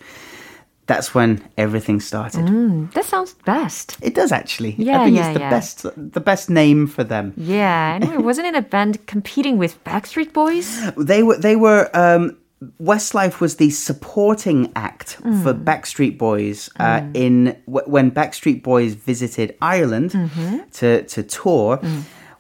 That's 0.88 1.16
when 1.16 1.42
everything 1.58 2.00
started. 2.00 2.46
Mm, 2.46 2.94
that 2.94 3.06
sounds 3.06 3.34
best. 3.46 3.98
It 4.02 4.14
does 4.14 4.32
actually. 4.32 4.76
Yeah, 4.78 5.02
I 5.02 5.06
think 5.06 5.18
yeah, 5.18 5.26
it's 5.30 5.34
the 5.34 5.40
yeah. 5.40 5.50
best 5.50 5.86
the 6.14 6.20
best 6.22 6.50
name 6.50 6.86
for 6.88 7.04
them. 7.04 7.34
Yeah, 7.38 7.98
anyway, 8.00 8.18
wasn't 8.30 8.48
it 8.48 8.56
a 8.56 8.62
band 8.62 9.06
competing 9.08 9.58
with 9.58 9.84
Backstreet 9.84 10.32
Boys? 10.34 10.68
They 10.96 11.24
were 11.24 11.38
they 11.38 11.56
were 11.56 11.90
um 11.94 12.38
Westlife 12.82 13.40
was 13.42 13.58
the 13.58 13.70
supporting 13.70 14.72
act 14.76 15.18
Mm. 15.22 15.44
for 15.44 15.54
Backstreet 15.54 16.18
Boys 16.18 16.70
uh, 16.80 17.02
in 17.14 17.56
w- 17.68 17.88
when 17.90 18.12
Backstreet 18.12 18.64
Boys 18.64 18.94
visited 18.94 19.56
Ireland 19.62 20.12
Mm-hmm. 20.12 20.58
to 20.80 21.04
to 21.04 21.24
tour. 21.24 21.80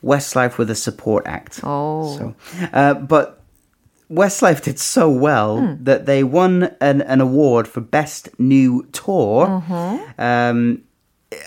Westlife 0.03 0.57
were 0.59 0.65
the 0.65 0.75
support 0.75 1.25
act. 1.27 1.61
Mm. 1.61 1.67
Oh. 1.67 2.17
So, 2.17 2.35
uh, 2.73 2.93
but 2.93 3.41
Westlife 4.11 4.61
did 4.61 4.77
so 4.79 5.09
well 5.09 5.59
Hmm. 5.59 5.83
that 5.83 6.05
they 6.05 6.23
won 6.23 6.69
an, 6.81 7.01
an 7.01 7.21
award 7.21 7.67
for 7.67 7.81
best 7.81 8.29
new 8.39 8.85
tour. 8.91 9.47
Uh-huh. 9.47 9.97
Um, 10.17 10.81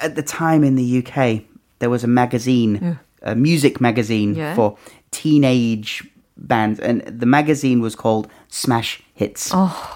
at 0.03 0.17
the 0.17 0.23
time 0.23 0.65
in 0.65 0.75
the 0.75 0.99
UK, 0.99 1.43
there 1.79 1.89
was 1.91 2.03
a 2.05 2.09
magazine, 2.09 2.99
a 3.23 3.35
music 3.35 3.81
magazine 3.81 4.35
Yeah. 4.35 4.55
for 4.55 4.77
teenage 5.13 6.05
bands, 6.37 6.81
and 6.81 7.03
the 7.03 7.27
magazine 7.27 7.81
was 7.81 7.95
called 7.95 8.29
Smash 8.49 9.03
Hits. 9.15 9.51
Oh. 9.55 9.95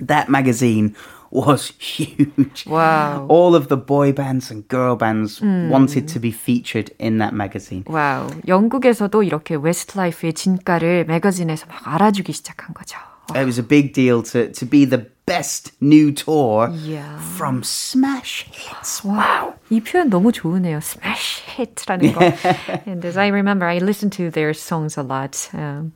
That 0.00 0.28
magazine 0.28 0.94
was 1.31 1.73
huge. 1.79 2.65
Wow. 2.65 3.25
All 3.27 3.55
of 3.55 3.67
the 3.67 3.75
boy 3.77 4.13
bands 4.13 4.49
and 4.51 4.67
girl 4.69 4.95
bands 4.95 5.39
Hmm. 5.39 5.69
wanted 5.69 6.07
to 6.13 6.19
be 6.19 6.31
featured 6.31 6.91
in 6.99 7.17
that 7.19 7.33
magazine. 7.33 7.83
와우. 7.87 8.29
영국에서도 8.47 9.21
이렇게 9.23 9.55
웨스트라이프의 9.55 10.33
진가를 10.33 11.05
매거진에서 11.05 11.65
막 11.67 11.81
알아주기 11.87 12.31
시작한 12.31 12.73
거죠. 12.73 12.97
It 13.33 13.43
was 13.45 13.57
a 13.59 13.63
big 13.67 13.91
deal 13.91 14.21
to, 14.21 14.51
to 14.51 14.65
be 14.69 14.85
the 14.85 15.07
best 15.25 15.73
new 15.81 16.13
tour 16.13 16.69
Yeah. 16.71 17.17
from 17.35 17.61
Smash 17.65 18.45
Hits. 18.53 19.01
와우. 19.03 19.53
이 19.71 19.81
표현 19.81 20.09
너무 20.11 20.31
좋으네요. 20.31 20.77
Smash 20.77 21.41
hit라는 21.57 22.13
거. 22.13 22.21
And 22.87 23.03
as 23.05 23.17
I 23.17 23.27
remember, 23.29 23.65
I 23.67 23.77
listened 23.81 24.15
to 24.17 24.29
their 24.29 24.53
songs 24.53 24.95
a 24.95 25.03
lot 25.03 25.49
um, 25.55 25.91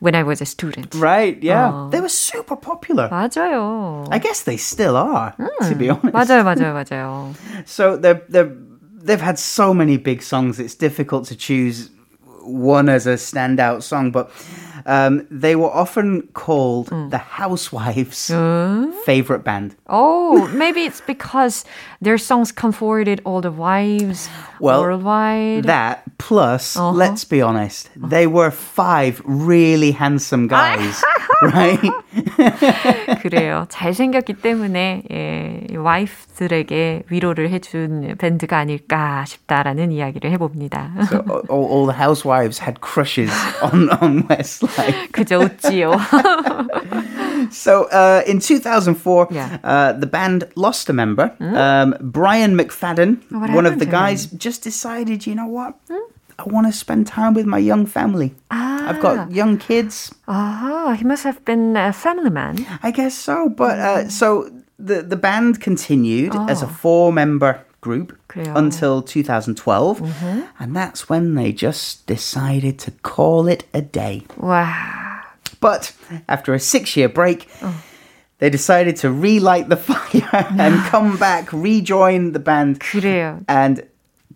when 0.00 0.14
I 0.14 0.22
was 0.22 0.40
a 0.40 0.46
student. 0.46 0.94
Right, 0.94 1.42
yeah. 1.42 1.88
They 1.90 2.00
were 2.00 2.08
super 2.08 2.56
popular. 2.56 3.08
맞아요. 3.08 4.06
I 4.10 4.18
guess 4.18 4.42
they 4.42 4.56
still 4.56 4.96
are, 4.96 5.34
to 5.68 5.74
be 5.74 5.88
honest. 5.90 6.12
맞아요, 6.12 6.44
맞아요, 6.44 6.72
맞아요. 6.74 7.34
So 7.66 7.96
they're, 7.96 8.22
they're, 8.28 8.52
they've 9.02 9.20
had 9.20 9.38
so 9.38 9.72
many 9.72 9.96
big 9.96 10.22
songs, 10.22 10.58
it's 10.60 10.74
difficult 10.74 11.26
to 11.26 11.36
choose 11.36 11.90
one 12.42 12.88
as 12.88 13.06
a 13.06 13.14
standout 13.14 13.82
song, 13.82 14.10
but 14.10 14.30
um, 14.85 15.27
they 15.29 15.55
were 15.55 15.69
often 15.69 16.27
called 16.33 16.89
mm. 16.89 17.09
the 17.09 17.17
housewives' 17.17 18.29
mm. 18.29 18.93
favorite 19.03 19.43
band. 19.43 19.75
Oh, 19.87 20.47
maybe 20.53 20.83
it's 20.83 21.01
because 21.01 21.65
their 22.01 22.17
songs 22.17 22.51
comforted 22.51 23.21
all 23.25 23.41
the 23.41 23.51
wives 23.51 24.29
well, 24.59 24.81
worldwide. 24.81 25.65
That 25.65 26.03
plus, 26.17 26.77
uh-huh. 26.77 26.91
let's 26.91 27.25
be 27.25 27.41
honest, 27.41 27.89
they 27.95 28.27
were 28.27 28.51
five 28.51 29.21
really 29.25 29.91
handsome 29.91 30.47
guys, 30.51 31.01
right? 31.41 31.79
그래요. 33.21 33.65
잘생겼기 33.69 34.33
때문에 34.41 35.03
예, 35.11 35.77
와이프들에게 35.77 37.03
위로를 37.09 37.49
해준 37.49 38.15
밴드가 38.17 38.57
아닐까 38.57 39.25
싶다라는 39.25 39.91
이야기를 39.91 40.31
해봅니다. 40.31 40.91
so 41.09 41.23
all, 41.49 41.65
all 41.65 41.85
the 41.85 41.97
housewives 41.97 42.59
had 42.59 42.81
crushes 42.81 43.31
on, 43.61 43.89
on 44.01 44.27
Westlife. 44.27 44.70
Westlife. 44.70 45.10
그저 45.12 45.38
웃지요. 45.40 45.92
So 47.50 47.84
uh, 47.92 48.22
in 48.26 48.38
2004, 48.40 49.28
Yeah. 49.30 49.58
uh, 49.64 49.92
the 49.92 50.06
band 50.06 50.44
lost 50.56 50.88
a 50.88 50.92
member. 50.92 51.32
Um, 51.40 51.94
Brian 52.00 52.56
McFadden, 52.56 53.20
What 53.30 53.50
one 53.50 53.66
of 53.66 53.72
happened 53.74 53.80
the 53.80 53.86
to 53.86 53.90
guys, 53.90 54.26
just 54.26 54.62
decided, 54.62 55.26
you 55.26 55.34
know 55.34 55.46
what? 55.46 55.74
I 56.38 56.44
want 56.46 56.66
to 56.66 56.72
spend 56.72 57.06
time 57.06 57.34
with 57.34 57.46
my 57.46 57.58
young 57.58 57.86
family. 57.86 58.34
I've 58.50 59.00
got 59.00 59.32
young 59.32 59.58
kids. 59.58 60.12
Ah, 60.28 60.94
he 60.98 61.04
must 61.04 61.24
have 61.24 61.44
been 61.44 61.76
a 61.76 61.92
family 61.92 62.30
man. 62.30 62.64
I 62.82 62.90
guess 62.90 63.14
so. 63.14 63.48
But 63.48 63.78
uh, 63.78 64.08
so 64.08 64.48
the 64.78 65.02
the 65.02 65.16
band 65.16 65.60
continued 65.60 66.34
as 66.48 66.62
a 66.62 66.68
four 66.68 67.12
member 67.12 67.60
group 67.80 68.12
그래요. 68.30 68.52
until 68.56 69.02
2012, 69.02 70.00
and 70.58 70.76
that's 70.76 71.08
when 71.08 71.34
they 71.34 71.52
just 71.52 72.06
decided 72.06 72.78
to 72.78 72.90
call 73.02 73.48
it 73.48 73.64
a 73.72 73.80
day. 73.80 74.24
와. 74.38 74.64
But 75.60 75.92
after 76.28 76.54
a 76.54 76.60
six 76.60 76.96
year 76.96 77.08
break, 77.08 77.48
they 78.38 78.50
decided 78.50 78.96
to 78.96 79.10
relight 79.10 79.68
the 79.68 79.76
fire 79.76 80.46
and 80.58 80.76
come 80.90 81.16
back, 81.16 81.52
rejoin 81.52 82.32
the 82.32 82.38
band. 82.38 82.80
그래요. 82.80 83.42
And 83.48 83.82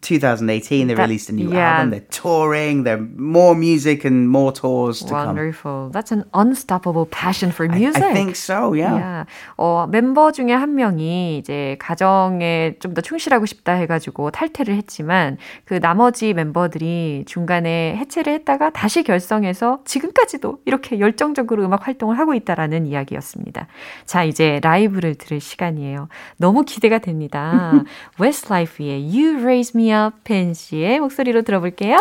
2018, 0.01 0.87
they 0.87 0.95
That- 0.95 1.03
released 1.07 1.29
a 1.29 1.33
new 1.33 1.51
yeah. 1.53 1.79
album. 1.79 1.91
They're 1.91 2.07
touring. 2.11 2.83
They're 2.83 3.01
more 3.17 3.55
music 3.55 4.05
and 4.05 4.27
more 4.29 4.51
tours 4.51 4.99
to 5.05 5.09
come. 5.13 5.35
Wonderful. 5.35 5.91
That's 5.91 6.11
an 6.11 6.25
unstoppable 6.33 7.05
passion 7.09 7.51
for 7.51 7.65
I- 7.69 7.75
music. 7.77 8.03
I, 8.03 8.13
think 8.13 8.35
so. 8.35 8.73
Yeah. 8.73 8.95
Yeah. 8.95 9.25
어, 9.57 9.87
멤버 9.89 10.31
중에 10.31 10.51
한 10.53 10.75
명이 10.75 11.37
이제 11.37 11.77
가정에 11.79 12.75
좀 12.79 12.93
더 12.95 13.01
충실하고 13.01 13.45
싶다 13.45 13.73
해가지고 13.73 14.31
탈퇴를 14.31 14.75
했지만 14.75 15.37
그 15.65 15.79
나머지 15.81 16.33
멤버들이 16.33 17.23
중간에 17.27 17.97
해체를 17.97 18.31
했다가 18.33 18.69
다시 18.69 19.03
결성해서 19.03 19.79
지금까지도 19.85 20.59
이렇게 20.65 20.99
열정적으로 20.99 21.65
음악 21.65 21.87
활동을 21.87 22.17
하고 22.17 22.33
있다라는 22.33 22.85
이야기였습니다. 22.85 23.67
자, 24.05 24.23
이제 24.23 24.59
라이브를 24.63 25.15
들을 25.15 25.41
시간이에요. 25.41 26.07
너무 26.37 26.63
기대가 26.63 26.99
됩니다. 26.99 27.83
Westlife의 28.21 29.03
You 29.13 29.39
Raise 29.41 29.73
Me 29.75 29.84
Up 29.91 30.17
펜 30.23 30.53
씨의 30.53 30.99
목소리로 30.99 31.41
들어볼게요. 31.43 31.97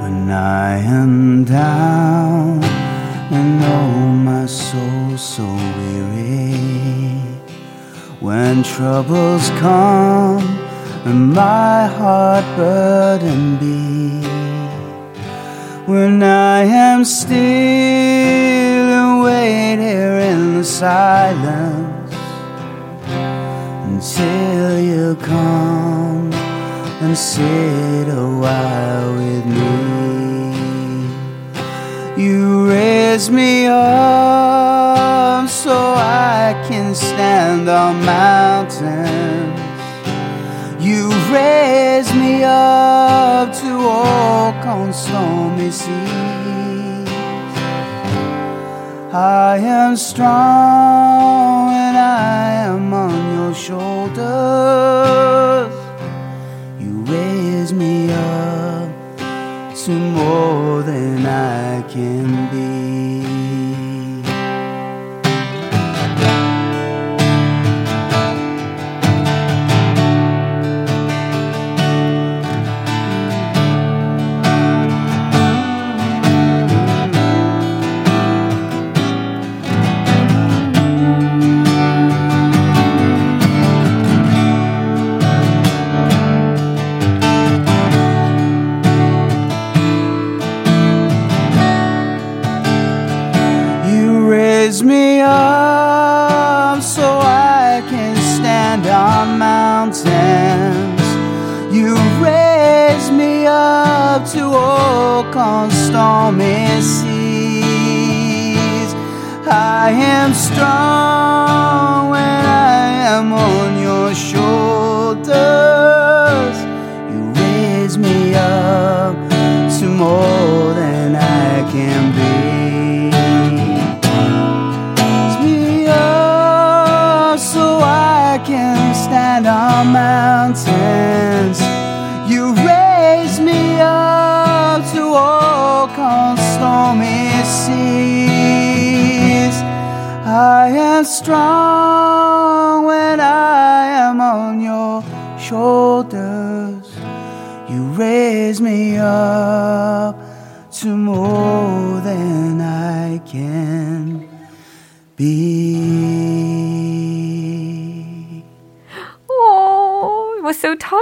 When 0.00 0.30
I 0.30 0.78
am 0.78 1.44
down 1.44 2.62
and 3.30 3.64
oh 3.64 4.12
my 4.12 4.46
soul 4.46 5.16
so 5.16 5.44
weary, 5.44 6.56
when 8.20 8.62
troubles 8.62 9.50
come 9.60 10.42
and 10.46 10.61
my 11.10 11.86
heart 11.86 12.44
burden 12.56 13.56
be, 13.58 14.22
when 15.84 16.22
I 16.22 16.62
am 16.62 17.04
still 17.04 17.32
and 17.34 19.22
wait 19.22 19.78
here 19.78 20.18
in 20.18 20.54
the 20.58 20.64
silence 20.64 22.14
until 23.84 24.78
you 24.78 25.16
come 25.16 26.32
and 27.02 27.18
sit 27.18 28.08
a 28.08 28.38
while 28.38 29.12
with 29.14 29.44
me. 29.44 29.72
You 32.22 32.68
raise 32.70 33.28
me 33.28 33.66
up 33.66 35.48
so 35.48 35.94
I 35.96 36.54
can 36.68 36.94
stand 36.94 37.68
on 37.68 38.04
mountains. 38.04 39.21
Raise 41.32 42.12
me 42.14 42.44
up 42.44 43.54
to 43.54 43.78
walk 43.78 44.66
on 44.66 44.92
stormy 44.92 45.70
seas. 45.70 47.08
I 49.14 49.58
am 49.58 49.96
strong 49.96 51.72
and 51.72 51.96
I 51.96 52.52
am 52.66 52.92
on 52.92 53.34
your 53.34 53.54
shoulders. 53.54 54.22
You 56.78 57.02
raise 57.14 57.72
me 57.72 58.12
up 58.12 58.90
to 59.84 59.90
more 59.90 60.82
than 60.82 61.24
I 61.24 61.82
can 61.88 62.50
be. 62.50 62.81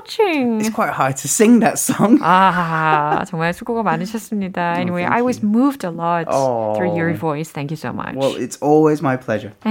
touching. 0.10 0.60
It's 0.60 0.70
quite 0.74 0.90
hard 0.92 1.18
to 1.18 1.28
sing 1.28 1.60
that 1.62 1.78
song. 1.78 2.18
아, 2.22 3.24
정말 3.30 3.54
수고가 3.54 3.84
많으셨습니다. 3.84 4.78
Anyway, 4.80 5.04
thank 5.04 5.14
I 5.14 5.22
was 5.22 5.44
moved 5.44 5.84
a 5.86 5.92
lot 5.92 6.26
through 6.78 6.96
your 6.98 7.12
Oh. 7.12 7.18
voice. 7.18 7.52
Thank 7.52 7.70
you 7.72 7.78
so 7.78 7.94
much. 7.94 8.16
Well, 8.16 8.36
it's 8.36 8.58
always 8.62 9.02
my 9.02 9.16
pleasure. 9.18 9.54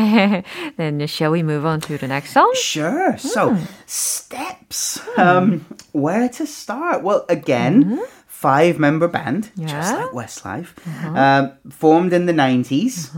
then 0.76 1.00
shall 1.06 1.32
we 1.32 1.42
move 1.42 1.64
on 1.66 1.80
to 1.90 1.98
the 1.98 2.06
next 2.06 2.32
song? 2.32 2.50
Sure. 2.54 3.16
So, 3.18 3.56
steps. 3.86 5.00
Um, 5.18 5.64
where 5.92 6.28
to 6.28 6.46
start? 6.46 7.02
Well, 7.02 7.24
again, 7.28 8.00
five 8.26 8.78
member 8.78 9.08
band, 9.08 9.50
just 9.58 9.92
Yeah. 9.92 10.04
like 10.04 10.12
Westlife, 10.12 10.74
um, 11.16 11.52
formed 11.70 12.12
in 12.12 12.26
the 12.26 12.32
90s, 12.34 13.10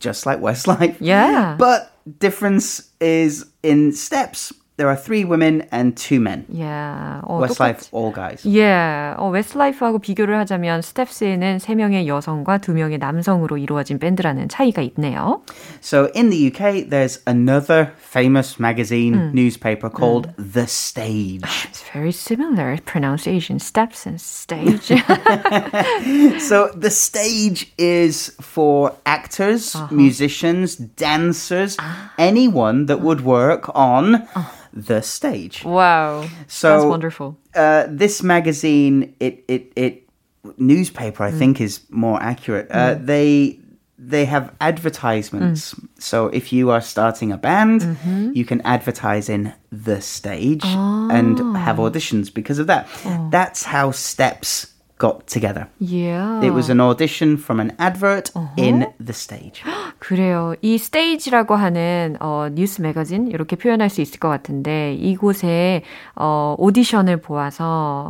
just 0.00 0.26
like 0.26 0.40
Westlife. 0.40 0.96
Yeah. 1.00 1.56
But 1.58 1.90
difference 2.20 2.90
is 3.00 3.46
in 3.62 3.92
steps. 3.92 4.52
There 4.78 4.90
are 4.90 4.94
three 4.94 5.24
women 5.24 5.62
and 5.72 5.96
two 5.96 6.20
men. 6.20 6.44
Yeah. 6.52 7.22
어, 7.24 7.40
Westlife, 7.40 7.88
똑같- 7.88 7.94
all 7.96 8.12
guys. 8.12 8.44
Yeah. 8.44 9.16
어, 9.16 9.30
웨스트라이프하고 9.30 10.00
비교를 10.00 10.36
하자면 10.40 10.82
스텝스에는 10.82 11.56
3명의 11.56 12.06
여성과 12.06 12.58
2명의 12.58 12.98
남성으로 12.98 13.56
이루어진 13.56 13.98
밴드라는 13.98 14.50
차이가 14.50 14.82
있네요. 14.82 15.40
So 15.80 16.10
in 16.14 16.28
the 16.28 16.48
UK, 16.48 16.90
there's 16.90 17.20
another 17.26 17.92
famous 17.96 18.60
magazine 18.60 19.32
newspaper 19.32 19.88
called 19.88 20.28
The 20.36 20.66
Stage. 20.68 21.40
It's 21.64 21.80
very 21.94 22.12
similar 22.12 22.76
pronunciation, 22.84 23.58
steps 23.58 24.04
and 24.06 24.20
stage. 24.20 24.92
so 26.38 26.68
the 26.76 26.90
stage 26.90 27.72
is 27.78 28.36
for 28.42 28.92
actors, 29.06 29.74
musicians, 29.90 30.76
dancers, 30.76 31.78
anyone 32.18 32.84
that 32.86 33.00
would 33.00 33.22
work 33.22 33.70
on 33.74 34.26
the 34.73 35.01
stage. 35.01 35.63
wow. 35.63 36.27
So 36.47 36.69
That's 36.69 36.85
wonderful. 36.85 37.37
uh, 37.55 37.85
this 37.89 38.23
magazine, 38.23 39.15
it 39.19 39.43
it 39.47 39.73
it 39.75 40.09
newspaper, 40.57 41.23
I 41.23 41.31
mm. 41.31 41.37
think, 41.37 41.61
is 41.61 41.81
more 41.89 42.21
accurate. 42.21 42.67
Uh, 42.71 42.95
mm. 42.95 43.05
they 43.05 43.59
they 43.97 44.25
have 44.25 44.53
advertisements. 44.59 45.75
Mm. 45.75 45.87
So 45.99 46.27
if 46.27 46.51
you 46.51 46.71
are 46.71 46.81
starting 46.81 47.31
a 47.31 47.37
band, 47.37 47.81
mm-hmm. 47.81 48.31
you 48.33 48.45
can 48.45 48.61
advertise 48.61 49.29
in 49.29 49.53
the 49.71 50.01
stage 50.01 50.63
ah. 50.63 51.09
and 51.11 51.37
have 51.55 51.77
auditions 51.77 52.33
because 52.33 52.57
of 52.57 52.67
that. 52.67 52.87
Oh. 53.05 53.29
That's 53.31 53.63
how 53.63 53.91
steps 53.91 54.73
got 55.00 55.26
together. 55.26 55.68
Yeah. 55.78 56.40
It 56.42 56.52
was 56.54 56.70
an 56.70 56.80
audition 56.80 57.36
from 57.36 57.60
an 57.60 57.72
advert 57.78 58.30
in 58.56 58.86
the 58.98 59.12
stage. 59.12 59.62
그래요. 59.98 60.54
이 60.62 60.78
스테이지라고 60.78 61.54
하는 61.54 62.16
어, 62.20 62.48
뉴스 62.52 62.80
매거진 62.80 63.28
이렇게 63.28 63.56
표현할 63.56 63.90
수 63.90 64.00
있을 64.00 64.18
것 64.18 64.28
같은데 64.28 64.94
이곳에 64.94 65.82
어, 66.14 66.54
오디션을 66.58 67.20
보아서 67.20 67.64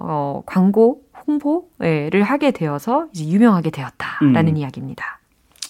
어, 0.04 0.42
광고 0.46 1.02
홍보를 1.26 2.22
하게 2.22 2.52
되어서 2.52 3.06
이제 3.12 3.26
유명하게 3.26 3.70
되었다라는 3.70 4.56
이야기입니다. 4.56 5.18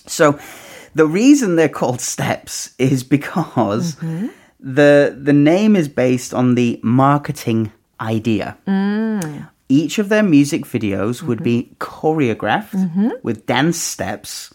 So 0.06 0.35
the 0.94 1.09
reason 1.09 1.56
they're 1.56 1.72
called 1.72 2.00
steps 2.00 2.74
is 2.78 3.02
because 3.02 3.96
the 4.61 5.16
the 5.16 5.32
name 5.32 5.76
is 5.76 5.88
based 5.88 6.37
on 6.37 6.54
the 6.54 6.78
marketing 6.85 7.70
idea. 7.98 8.56
Each 9.71 9.99
of 9.99 10.10
their 10.10 10.23
music 10.23 10.65
videos 10.65 11.23
would 11.23 11.41
be 11.41 11.63
mm-hmm. 11.63 11.73
choreographed 11.79 12.71
mm-hmm. 12.71 13.10
with 13.23 13.45
dance 13.45 13.79
steps 13.79 14.53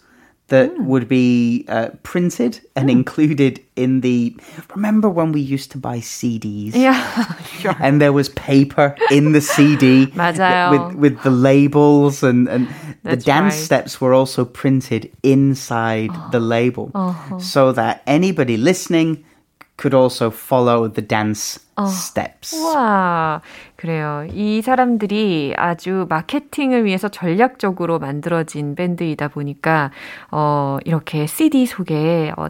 that 0.49 0.71
mm. 0.71 0.85
would 0.85 1.07
be 1.07 1.65
uh, 1.67 1.89
printed 2.03 2.61
and 2.75 2.87
mm. 2.87 2.91
included 2.91 3.63
in 3.75 4.01
the. 4.01 4.35
Remember 4.75 5.09
when 5.09 5.31
we 5.31 5.41
used 5.41 5.71
to 5.71 5.77
buy 5.77 5.97
CDs? 5.97 6.73
Yeah, 6.73 7.33
sure. 7.59 7.75
And 7.79 7.99
there 7.99 8.13
was 8.13 8.29
paper 8.29 8.95
in 9.11 9.33
the 9.33 9.41
CD 9.41 10.05
with 10.15 10.95
with 10.95 11.23
the 11.23 11.31
labels 11.31 12.23
and 12.23 12.47
and 12.47 12.67
the 13.03 13.17
dance 13.17 13.55
right. 13.55 13.63
steps 13.63 13.99
were 13.99 14.13
also 14.13 14.45
printed 14.45 15.11
inside 15.23 16.11
oh. 16.13 16.29
the 16.31 16.39
label, 16.39 16.91
oh. 16.95 17.39
so 17.41 17.71
that 17.73 18.03
anybody 18.07 18.57
listening 18.57 19.25
could 19.77 19.93
also 19.93 20.31
follow 20.31 20.87
the 20.87 21.01
dance 21.01 21.59
oh. 21.77 21.89
steps. 21.89 22.53
Wow. 22.53 23.41
그래요. 23.77 24.25
이 24.33 24.63
사람들이 24.63 25.53
아주 25.55 26.07
마케팅을 26.09 26.83
위해서 26.83 27.09
전략적으로 27.09 27.99
만들어진 27.99 28.73
밴드이다 28.73 29.27
보니까, 29.27 29.91
어, 30.31 30.79
이렇게 30.83 31.27
CD 31.27 31.67
속에, 31.67 32.33
어, 32.37 32.47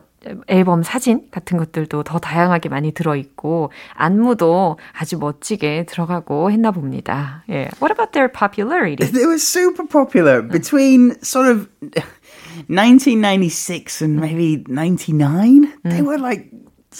앨범 0.47 0.83
사진 0.83 1.27
같은 1.29 1.57
것들도 1.57 2.03
더 2.03 2.19
다양하게 2.19 2.69
많이 2.69 2.93
들어있고, 2.93 3.71
안무도 3.93 4.77
아주 4.97 5.17
멋지게 5.19 5.85
들어가고 5.85 6.49
했나 6.49 6.71
봅니다. 6.71 7.43
예. 7.49 7.69
What 7.81 7.91
about 7.91 8.13
their 8.13 8.31
popularity? 8.31 9.11
They 9.11 9.25
were 9.25 9.37
super 9.37 9.85
popular 9.85 10.41
between 10.41 11.15
sort 11.21 11.51
of 11.51 11.67
1996 12.67 14.01
and 14.01 14.17
maybe 14.17 14.63
99. 14.69 15.73
They 15.83 16.01
were 16.01 16.17
like 16.17 16.51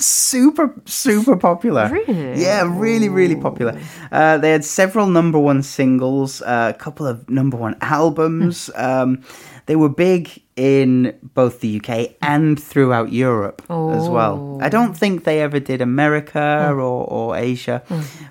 super 0.06 0.74
super 0.86 1.36
popular. 1.36 1.90
Really? 1.90 2.42
Yeah, 2.42 2.64
really 2.78 3.10
really 3.10 3.36
popular. 3.36 3.80
Uh, 4.12 4.38
they 4.38 4.52
had 4.52 4.66
several 4.66 5.08
number 5.08 5.40
one 5.40 5.64
singles, 5.64 6.42
uh, 6.42 6.74
a 6.76 6.78
couple 6.78 7.08
of 7.08 7.30
number 7.30 7.58
one 7.58 7.76
albums. 7.82 8.70
Um, 8.76 9.24
they 9.68 9.76
were 9.76 9.90
big 9.90 10.42
in 10.56 11.14
both 11.36 11.60
the 11.60 11.80
UK 11.80 12.16
and 12.22 12.62
throughout 12.62 13.12
Europe 13.12 13.62
as 13.70 14.08
well. 14.10 14.58
I 14.62 14.70
don't 14.70 14.98
think 14.98 15.26
they 15.26 15.42
ever 15.42 15.60
did 15.60 15.82
America 15.82 16.70
or, 16.72 17.06
or 17.06 17.36
Asia, 17.36 17.84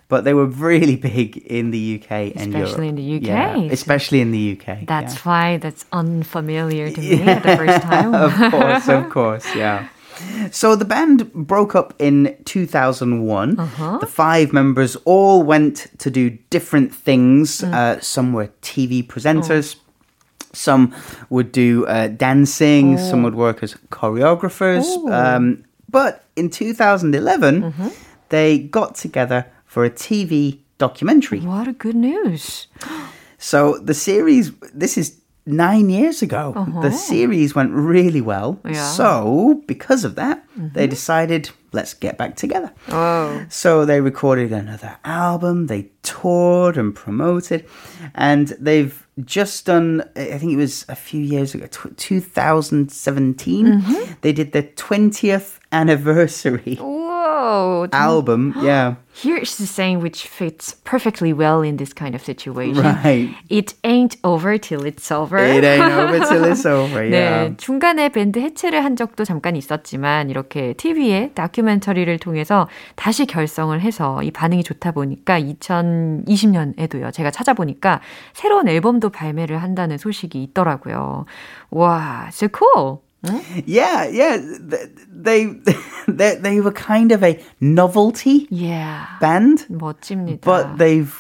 but 0.09 0.25
they 0.25 0.33
were 0.33 0.47
really 0.47 0.97
big 1.11 1.37
in 1.37 1.71
the 1.73 2.01
UK 2.01 2.33
and 2.35 2.53
Europe. 2.53 2.69
Especially 2.69 2.89
in 2.89 2.95
the 2.97 3.17
UK. 3.17 3.23
Yeah, 3.23 3.57
especially 3.71 4.21
in 4.23 4.33
the 4.33 4.59
UK. 4.59 4.87
That's 4.87 5.15
yeah. 5.15 5.21
why 5.23 5.57
that's 5.59 5.85
unfamiliar 5.93 6.91
to 6.91 7.01
me 7.01 7.23
at 7.23 7.43
the 7.45 7.57
first 7.57 7.83
time. 7.83 8.15
of 8.15 8.33
course, 8.51 8.89
of 8.89 9.11
course, 9.17 9.55
yeah. 9.55 9.89
So 10.51 10.77
the 10.77 10.85
band 10.85 11.33
broke 11.33 11.75
up 11.75 11.95
in 11.99 12.37
2001. 12.45 13.59
Uh-huh. 13.59 13.99
The 13.99 14.07
five 14.07 14.53
members 14.53 14.97
all 15.05 15.43
went 15.43 15.87
to 15.99 16.11
do 16.11 16.31
different 16.51 16.95
things. 16.95 17.61
Mm. 17.61 17.73
Uh, 17.75 18.01
some 18.01 18.33
were 18.33 18.49
TV 18.63 19.07
presenters. 19.07 19.77
Some 20.53 20.95
would 21.29 21.53
do 21.53 21.85
uh, 21.87 22.09
dancing. 22.09 22.97
Some 22.99 23.23
would 23.25 23.35
work 23.35 23.63
as 23.63 23.75
choreographers. 23.91 24.87
Um, 25.11 25.65
but 25.91 26.25
in 26.37 26.51
2011, 26.51 27.63
Mm-hmm. 27.63 27.89
they 28.31 28.59
got 28.59 28.95
together 28.95 29.47
for 29.67 29.85
a 29.85 29.91
TV 29.91 30.59
documentary. 30.79 31.41
What 31.41 31.69
a 31.69 31.73
good 31.73 31.95
news. 31.97 32.67
So 33.39 33.79
the 33.79 33.95
series, 33.95 34.51
this 34.75 34.97
is 34.97 35.19
nine 35.47 35.89
years 35.89 36.23
ago. 36.23 36.53
The 36.55 36.61
uh-huh. 36.61 36.91
series 36.91 37.55
went 37.55 37.73
really 37.73 38.21
well. 38.21 38.59
Yeah. 38.65 38.91
So 38.91 39.63
because 39.67 40.05
of 40.05 40.17
that, 40.17 40.45
they 40.57 40.83
mm-hmm. 40.83 40.91
decided, 40.91 41.51
let's 41.73 41.95
get 41.95 42.19
back 42.19 42.37
together. 42.37 42.73
Oh. 42.89 43.47
So 43.49 43.85
they 43.85 44.01
recorded 44.01 44.53
another 44.53 44.99
album, 45.05 45.67
they 45.69 45.91
toured 46.03 46.77
and 46.77 46.95
promoted, 46.95 47.67
and 48.15 48.49
they've 48.59 49.07
just 49.25 49.65
done, 49.67 50.03
I 50.17 50.39
think 50.39 50.53
it 50.53 50.57
was 50.57 50.85
a 50.89 50.97
few 50.97 51.23
years 51.23 51.55
ago, 51.55 51.67
tw 51.67 51.97
2017, 51.97 53.67
mm-hmm. 53.67 54.13
they 54.21 54.33
did 54.33 54.53
their 54.53 54.65
20th 54.65 55.59
anniversary 55.73 56.79
Whoa. 57.47 57.89
album. 57.93 58.55
Yeah. 58.61 58.97
Here's 59.15 59.57
the 59.57 59.67
saying 59.67 60.03
which 60.03 60.27
fits 60.27 60.75
perfectly 60.85 61.33
well 61.33 61.63
in 61.63 61.77
this 61.79 61.93
kind 61.95 62.15
of 62.15 62.23
situation. 62.23 62.83
Right. 62.83 63.35
It 63.49 63.75
ain't 63.85 64.17
over 64.25 64.59
till 64.59 64.85
it's 64.85 65.11
over. 65.11 65.39
It 65.39 65.65
ain't 65.65 65.83
over 65.83 66.19
till 66.27 66.45
it's 66.45 66.67
over. 66.67 67.05
Yeah. 67.05 67.49
네, 67.49 67.57
중간에 67.57 68.11
밴드 68.11 68.39
해체를 68.39 68.85
한 68.85 68.97
적도 68.97 69.25
잠깐 69.25 69.57
있었지만 69.57 70.29
이렇게 70.29 70.75
TV에 70.75 71.31
다큐멘터리를 71.35 72.19
통해서 72.19 72.69
다시 72.95 73.27
결성을 73.27 73.79
해서 73.81 74.23
이 74.23 74.31
반응이 74.31 74.63
좋다 74.65 74.93
보니까 74.93 75.41
2020년에도요. 75.41 77.13
제가 77.13 77.31
찾아보니까 77.31 78.01
새로운 78.35 78.69
앨범도 78.69 79.11
발매를 79.11 79.63
한다는 79.63 79.97
소식이 79.97 80.43
있더라고요. 80.43 81.25
와, 81.71 82.29
so 82.31 82.49
cool. 82.49 83.06
Yeah, 83.66 84.06
yeah. 84.10 84.38
th- 84.38 84.90
They 85.14 85.46
they 86.08 86.36
they 86.42 86.60
were 86.62 86.72
kind 86.74 87.12
of 87.12 87.24
a 87.24 87.38
novelty 87.62 88.48
Yeah. 88.50 89.06
band, 89.22 89.66
멋집니다. 89.70 90.42
but 90.42 90.78
they've 90.78 91.14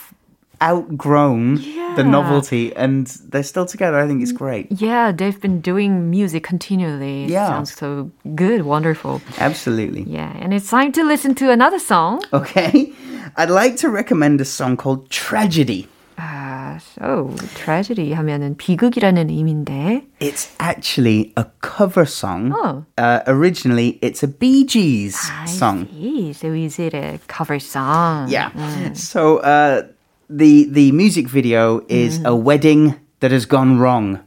outgrown 0.63 1.55
the 1.95 2.01
Yeah. 2.03 2.09
novelty 2.09 2.73
and 2.75 3.05
they're 3.29 3.43
still 3.43 3.65
together. 3.65 3.97
I 3.99 4.07
think 4.07 4.21
it's 4.21 4.31
great. 4.31 4.71
Yeah, 4.71 5.11
they've 5.11 5.39
been 5.39 5.59
doing 5.61 6.09
music 6.09 6.43
continually. 6.43 7.25
It 7.25 7.29
Yeah. 7.31 7.47
sounds 7.49 7.73
so 7.73 8.09
good, 8.35 8.61
wonderful. 8.65 9.21
Absolutely. 9.39 10.03
Yeah, 10.07 10.31
and 10.41 10.53
it's 10.53 10.69
time 10.69 10.91
to 10.93 11.03
listen 11.03 11.35
to 11.35 11.51
another 11.51 11.79
song. 11.79 12.21
Okay. 12.33 12.93
I'd 13.37 13.49
like 13.49 13.77
to 13.77 13.89
recommend 13.89 14.41
a 14.41 14.45
song 14.45 14.77
called 14.77 15.09
Tragedy. 15.09 15.87
아, 16.17 16.77
so 16.79 17.33
tragedy 17.55 18.13
하면은 18.13 18.55
비극이라는 18.57 19.29
의미인데. 19.29 20.05
It's 20.19 20.49
actually 20.59 21.33
a 21.35 21.45
cover 21.61 22.05
song. 22.05 22.53
Oh. 22.53 22.85
Uh, 22.97 23.21
originally, 23.25 23.97
it's 24.03 24.21
a 24.21 24.27
Bee 24.27 24.63
Gees 24.65 25.17
I 25.17 25.45
song. 25.47 25.87
see. 25.89 26.33
So 26.33 26.53
is 26.53 26.77
it 26.77 26.93
a 26.93 27.17
cover 27.27 27.57
song? 27.59 28.29
Yeah. 28.29 28.51
So 28.93 29.37
uh, 29.39 29.87
the 30.29 30.65
the 30.69 30.91
music 30.91 31.27
video 31.27 31.81
is 31.89 32.21
a 32.23 32.35
wedding 32.35 32.99
that 33.21 33.31
has 33.31 33.45
gone 33.45 33.79
wrong. 33.79 34.19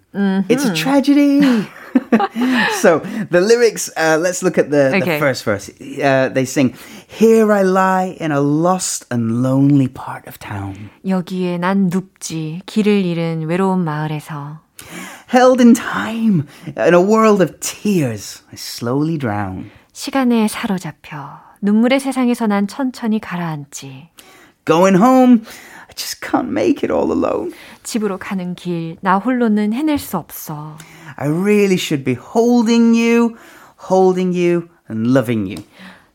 It's 0.49 0.65
a 0.65 0.75
tragedy. 0.75 1.43
so 2.83 2.99
the 3.31 3.41
lyrics. 3.41 3.91
Uh, 3.97 4.19
let's 4.21 4.43
look 4.43 4.59
at 4.59 4.71
the, 4.71 4.91
the 4.91 5.03
Okay. 5.03 5.19
first 5.21 5.45
verse. 5.45 5.71
Uh, 5.81 6.29
they 6.33 6.45
sing, 6.45 6.75
"Here 7.21 7.53
I 7.53 7.63
lie 7.63 8.17
in 8.21 8.33
a 8.33 8.41
lost 8.41 9.07
and 9.13 9.43
lonely 9.43 9.89
part 9.89 10.29
of 10.29 10.39
town, 10.39 10.91
여기에 11.07 11.59
난 11.59 11.89
눕지 11.89 12.63
길을 12.67 13.05
잃은 13.05 13.47
외로운 13.47 13.85
마을에서 13.85 14.61
held 15.33 15.63
in 15.63 15.75
time 15.75 16.43
in 16.77 16.95
a 16.95 17.01
world 17.01 17.43
of 17.43 17.59
tears. 17.61 18.43
I 18.49 18.55
slowly 18.55 19.19
drown." 19.19 19.71
시간에 19.93 20.49
사로잡혀 20.49 21.39
눈물의 21.61 22.01
세상에서 22.01 22.47
난 22.47 22.67
천천히 22.67 23.21
가라앉지. 23.21 24.11
Going 24.65 24.97
home, 24.97 25.43
I 25.89 25.95
just 25.95 26.21
can't 26.21 26.49
make 26.49 26.83
it 26.83 26.93
all 26.93 27.13
alone. 27.13 27.53
집으로 27.85 28.19
가는 28.19 28.55
길 28.55 28.97
나 29.03 29.19
홀로는 29.19 29.73
해낼 29.73 29.99
수 29.99 30.17
없어. 30.17 30.77
I 31.17 31.29
really 31.29 31.77
should 31.77 32.03
be 32.03 32.17
holding 32.17 32.99
you, 32.99 33.37
holding 33.91 34.37
you, 34.37 34.69
and 34.91 35.11
loving 35.11 35.49
you. 35.49 35.65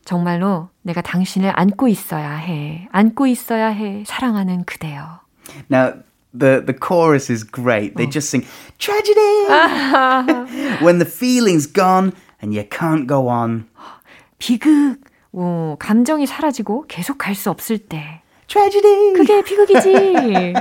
정말로 0.04 0.68
내가 0.84 1.00
당신을 1.02 1.52
안고 1.54 1.88
있어야 1.88 2.34
해. 2.36 2.88
안고 2.92 3.26
있어야 3.26 3.68
해. 3.68 4.04
사랑하는 4.06 4.64
그대여. 4.64 5.20
Now, 5.70 6.02
the, 6.36 6.64
the 6.64 6.74
chorus 6.80 7.30
is 7.32 7.44
great. 7.44 7.96
They 7.96 8.08
just 8.10 8.28
sing, 8.30 8.46
tragedy! 8.78 9.46
when 10.84 10.98
the 10.98 11.06
feeling's 11.06 11.66
gone 11.66 12.12
and 12.42 12.54
you 12.54 12.64
can't 12.68 13.06
go 13.06 13.28
on. 13.28 13.66
비극. 14.38 14.98
오, 15.32 15.76
감정이 15.78 16.26
사라지고 16.26 16.86
계속 16.88 17.18
갈 17.18 17.34
수 17.34 17.50
없을 17.50 17.78
때. 17.78 18.22
Tragedy! 18.48 19.12
그게 19.14 19.42
비극이지. 19.44 20.52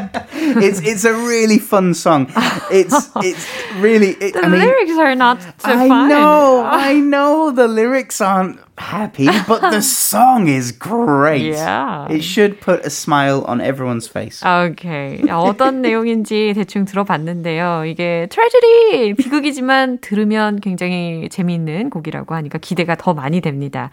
it's, 0.62 0.80
it's 0.82 1.06
a 1.06 1.14
really 1.14 1.58
fun 1.58 1.96
song. 1.96 2.28
It's, 2.70 3.10
it's 3.24 3.48
really, 3.82 4.10
it, 4.22 4.34
The 4.34 4.46
I 4.46 4.48
mean, 4.48 4.62
lyrics 4.62 4.92
are 5.00 5.16
not 5.16 5.42
so 5.42 5.72
I 5.72 5.88
fun. 5.88 6.08
know, 6.08 6.64
I 6.70 6.94
know 7.00 7.50
the 7.52 7.68
lyrics 7.68 8.22
aren't 8.22 8.60
happy, 8.77 9.29
but 9.47 9.61
the 9.71 9.81
song 9.81 10.49
is 10.49 10.73
great. 10.73 11.55
Yeah. 11.55 12.07
It 12.11 12.23
should 12.23 12.61
put 12.61 12.85
a 12.85 12.91
smile 12.91 13.45
on 13.47 13.61
everyone's 13.61 14.09
face. 14.09 14.43
오케이. 14.43 15.23
어떤 15.31 15.83
내용인지 15.83 16.53
대충 16.55 16.85
들어봤는데요. 16.85 17.85
이게 17.87 18.27
트레저리 18.31 19.15
비극이지만 19.15 19.99
들으면 20.01 20.61
굉장히 20.61 21.29
재미있는 21.31 21.91
곡이라고 21.91 22.35
하니까 22.35 22.59
기대가 22.59 22.97
더 22.97 23.15
많이 23.15 23.41
됩니다. 23.41 23.91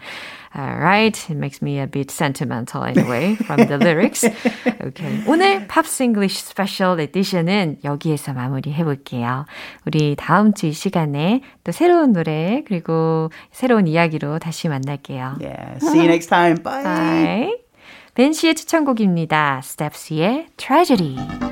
Alright, 0.54 1.30
it 1.30 1.38
makes 1.38 1.62
me 1.62 1.78
a 1.78 1.86
bit 1.86 2.10
sentimental 2.10 2.84
anyway 2.84 3.36
from 3.36 3.66
the 3.68 3.78
lyrics. 3.78 4.28
Okay. 4.84 5.24
오늘 5.26 5.66
팝스 5.66 6.02
잉글리쉬 6.02 6.42
스페셜 6.44 7.00
에디션은 7.00 7.78
여기에서 7.84 8.34
마무리해 8.34 8.84
볼게요. 8.84 9.46
우리 9.86 10.14
다음 10.14 10.52
주 10.52 10.66
이 10.66 10.72
시간에 10.72 11.40
또 11.64 11.72
새로운 11.72 12.12
노래 12.12 12.62
그리고 12.68 13.30
새로운 13.50 13.86
이야기로 13.86 14.38
다시 14.40 14.68
만날게요. 14.72 15.36
Yeah. 15.40 15.78
See 15.78 15.98
you 15.98 16.08
next 16.08 16.28
time. 16.28 16.56
Bye. 16.62 16.82
Bye. 16.82 17.58
벤 18.14 18.32
씨의 18.32 18.54
추천곡입니다. 18.54 19.60
Steps의 19.62 20.48
Tragedy. 20.56 21.51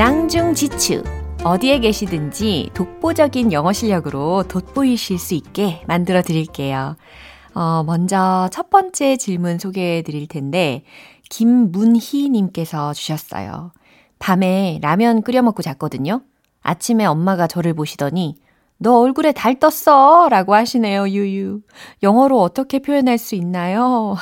낭중지추. 0.00 1.04
어디에 1.44 1.78
계시든지 1.80 2.70
독보적인 2.72 3.52
영어 3.52 3.70
실력으로 3.70 4.44
돋보이실 4.48 5.18
수 5.18 5.34
있게 5.34 5.82
만들어 5.86 6.22
드릴게요. 6.22 6.96
어, 7.52 7.82
먼저 7.84 8.48
첫 8.50 8.70
번째 8.70 9.18
질문 9.18 9.58
소개해 9.58 10.00
드릴 10.00 10.26
텐데, 10.26 10.84
김문희님께서 11.28 12.94
주셨어요. 12.94 13.72
밤에 14.18 14.78
라면 14.80 15.20
끓여 15.20 15.42
먹고 15.42 15.60
잤거든요. 15.60 16.22
아침에 16.62 17.04
엄마가 17.04 17.46
저를 17.46 17.74
보시더니, 17.74 18.36
너 18.78 19.00
얼굴에 19.00 19.32
달 19.32 19.58
떴어! 19.58 20.30
라고 20.30 20.54
하시네요, 20.54 21.10
유유. 21.10 21.60
영어로 22.02 22.40
어떻게 22.40 22.78
표현할 22.78 23.18
수 23.18 23.34
있나요? 23.34 24.16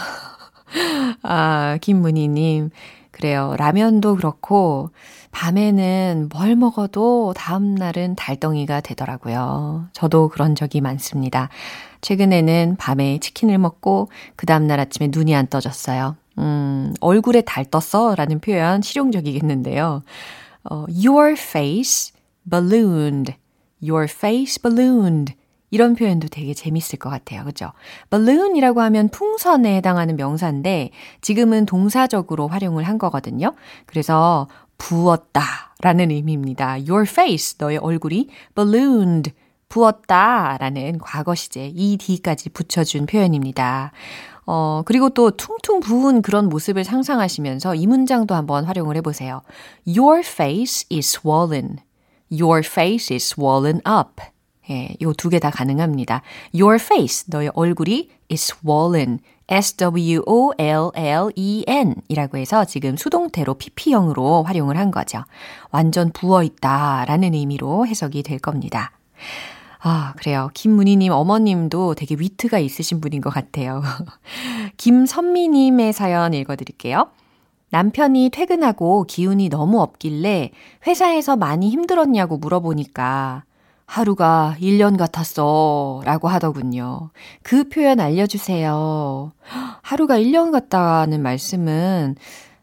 아, 1.23 1.79
김문희님. 1.81 2.71
그래요. 3.13 3.55
라면도 3.59 4.17
그렇고, 4.17 4.91
밤에는 5.31 6.29
뭘 6.33 6.57
먹어도 6.57 7.35
다음날은 7.37 8.17
달덩이가 8.17 8.81
되더라고요. 8.81 9.89
저도 9.93 10.29
그런 10.29 10.55
적이 10.55 10.81
많습니다. 10.81 11.49
최근에는 12.01 12.77
밤에 12.79 13.19
치킨을 13.19 13.59
먹고, 13.59 14.09
그 14.37 14.47
다음날 14.47 14.81
아침에 14.81 15.09
눈이 15.13 15.35
안 15.35 15.47
떠졌어요. 15.47 16.17
음, 16.39 16.95
얼굴에 17.01 17.43
달 17.43 17.65
떴어 17.65 18.15
라는 18.15 18.41
표현 18.41 18.83
실용적이겠는데요. 18.83 20.03
어, 20.71 20.87
your 20.89 21.33
face 21.33 22.13
ballooned. 22.49 23.35
Your 23.83 24.05
face 24.05 24.63
ballooned. 24.63 25.35
이런 25.71 25.95
표현도 25.95 26.29
되게 26.29 26.55
재밌을 26.55 26.99
것 26.99 27.11
같아요. 27.11 27.45
그죠? 27.45 27.73
balloon이라고 28.11 28.81
하면 28.81 29.09
풍선에 29.11 29.77
해당하는 29.77 30.17
명사인데 30.17 30.91
지금은 31.21 31.67
동사적으로 31.67 32.49
활용을 32.49 32.85
한 32.85 32.97
거거든요. 32.97 33.55
그래서 33.85 34.49
부었다 34.79 35.43
라는 35.81 36.11
의미입니다. 36.11 36.79
Your 36.89 37.03
face, 37.03 37.57
너의 37.59 37.79
얼굴이 37.79 38.29
ballooned, 38.55 39.33
부었다 39.69 40.57
라는 40.59 40.99
과거 40.99 41.35
시제 41.35 41.73
ed까지 41.77 42.51
붙여준 42.51 43.07
표현입니다. 43.07 43.93
어, 44.47 44.83
그리고 44.87 45.11
또 45.11 45.31
퉁퉁 45.33 45.81
부은 45.81 46.23
그런 46.23 46.49
모습을 46.49 46.83
상상하시면서 46.85 47.75
이 47.75 47.87
문장도 47.87 48.35
한번 48.35 48.65
활용을 48.65 48.97
해보세요. 48.97 49.43
Your 49.87 50.21
face 50.21 50.87
is 50.91 51.19
swollen. 51.19 51.81
Your 52.33 52.61
face 52.65 53.15
is 53.15 53.35
swollen 53.35 53.83
up. 53.87 54.23
예, 54.71 54.97
요 55.03 55.13
두 55.13 55.29
개 55.31 55.39
다 55.39 55.51
가능합니다. 55.51 56.23
Your 56.55 56.77
face, 56.77 57.27
너의 57.29 57.51
얼굴이 57.55 58.09
is 58.31 58.53
swollen. 58.53 59.19
S-W-O-L-L-E-N 59.49 60.55
이라고 62.09 62.37
해서 62.39 62.65
지금 62.65 62.97
수동태로 62.97 63.55
PP형으로 63.55 64.43
활용을 64.43 64.77
한 64.77 64.91
거죠. 64.91 65.25
완전 65.71 66.13
부어있다 66.13 67.07
라는 67.07 67.35
의미로 67.35 67.87
해석이 67.87 68.23
될 68.23 68.39
겁니다. 68.39 68.93
아, 69.81 70.13
그래요. 70.17 70.51
김문희님 70.55 71.13
어머님도 71.13 71.95
되게 71.95 72.17
위트가 72.19 72.59
있으신 72.59 73.01
분인 73.01 73.21
것 73.21 73.31
같아요. 73.31 73.83
김선미님의 74.77 75.93
사연 75.93 76.35
읽어드릴게요. 76.35 77.11
남편이 77.71 78.31
퇴근하고 78.31 79.05
기운이 79.05 79.49
너무 79.51 79.81
없길래 79.81 80.51
회사에서 80.87 81.37
많이 81.37 81.71
힘들었냐고 81.71 82.39
물어보니까 82.39 83.45
하루가 83.89 84.55
1년 84.61 84.99
같았어 84.99 86.03
라고 86.05 86.29
하더군요. 86.29 87.09
그 87.43 87.71
표현 87.71 88.01
알려주세요. 88.01 89.33
하루가 89.81 90.19
1년 90.19 90.53
같다는 90.53 91.23
말씀은 91.23 92.15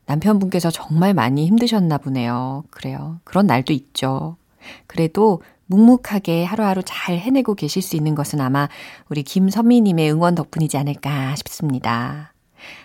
남편분께서 0.06 0.70
정말 0.70 1.16
많이 1.16 1.48
힘드셨나 1.48 1.98
보네요. 1.98 2.64
그래요. 2.70 3.20
그런 3.24 3.48
날도 3.48 3.74
있죠. 3.74 4.38
그래도 4.86 5.42
묵묵하게 5.66 6.46
하루하루 6.46 6.84
잘 6.86 7.18
해내고 7.18 7.56
계실 7.56 7.82
수 7.82 7.96
있는 7.96 8.14
것은 8.14 8.40
아마 8.40 8.70
우리 9.10 9.24
김선미님의 9.24 10.12
응원 10.12 10.36
덕분이지 10.36 10.78
않을까 10.78 11.36
싶습니다. 11.38 12.34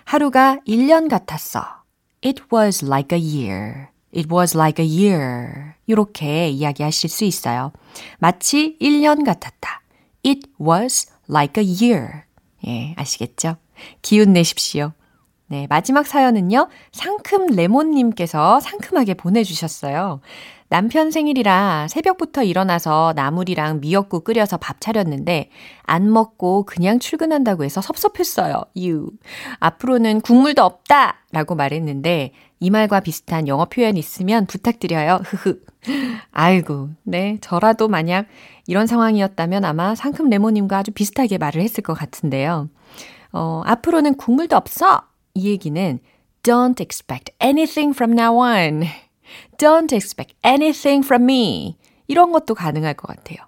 하루가 0.04 0.58
1년 0.66 1.10
같았어. 1.10 1.62
It 2.24 2.42
was 2.50 2.82
like 2.82 3.16
a 3.16 3.22
year. 3.22 3.88
It 4.14 4.28
was 4.32 4.56
like 4.56 4.84
a 4.84 4.88
year. 4.88 5.74
이렇게 5.86 6.48
이야기하실 6.48 7.10
수 7.10 7.24
있어요. 7.24 7.72
마치 8.18 8.76
1년 8.80 9.24
같았다. 9.24 9.82
It 10.24 10.48
was 10.60 11.10
like 11.28 11.62
a 11.62 11.68
year. 11.68 12.22
예, 12.66 12.94
아시겠죠? 12.96 13.56
기운 14.02 14.32
내십시오. 14.32 14.92
네, 15.46 15.66
마지막 15.68 16.06
사연은요. 16.06 16.68
상큼 16.92 17.46
레몬님께서 17.46 18.60
상큼하게 18.60 19.14
보내주셨어요. 19.14 20.20
남편 20.70 21.10
생일이라 21.10 21.88
새벽부터 21.88 22.44
일어나서 22.44 23.12
나물이랑 23.16 23.80
미역국 23.80 24.22
끓여서 24.22 24.56
밥 24.56 24.80
차렸는데 24.80 25.50
안 25.82 26.12
먹고 26.12 26.64
그냥 26.64 27.00
출근한다고 27.00 27.64
해서 27.64 27.80
섭섭했어요. 27.80 28.62
유. 28.78 29.10
앞으로는 29.58 30.20
국물도 30.20 30.62
없다! 30.62 31.24
라고 31.32 31.56
말했는데 31.56 32.32
이 32.60 32.70
말과 32.70 33.00
비슷한 33.00 33.48
영어 33.48 33.64
표현 33.64 33.96
있으면 33.96 34.46
부탁드려요. 34.46 35.22
흐흐. 35.24 35.60
아이고, 36.30 36.90
네. 37.02 37.38
저라도 37.40 37.88
만약 37.88 38.26
이런 38.68 38.86
상황이었다면 38.86 39.64
아마 39.64 39.96
상큼 39.96 40.28
레모님과 40.28 40.78
아주 40.78 40.92
비슷하게 40.92 41.38
말을 41.38 41.62
했을 41.62 41.82
것 41.82 41.94
같은데요. 41.94 42.68
어, 43.32 43.62
앞으로는 43.64 44.16
국물도 44.16 44.56
없어! 44.56 45.02
이 45.34 45.48
얘기는 45.48 45.98
Don't 46.44 46.80
expect 46.80 47.34
anything 47.42 47.92
from 47.92 48.12
now 48.16 48.36
on. 48.38 48.84
Don't 49.58 49.92
expect 49.92 50.34
anything 50.44 51.04
from 51.06 51.24
me. 51.24 51.76
이런 52.06 52.32
것도 52.32 52.54
가능할 52.54 52.94
것 52.94 53.06
같아요. 53.08 53.38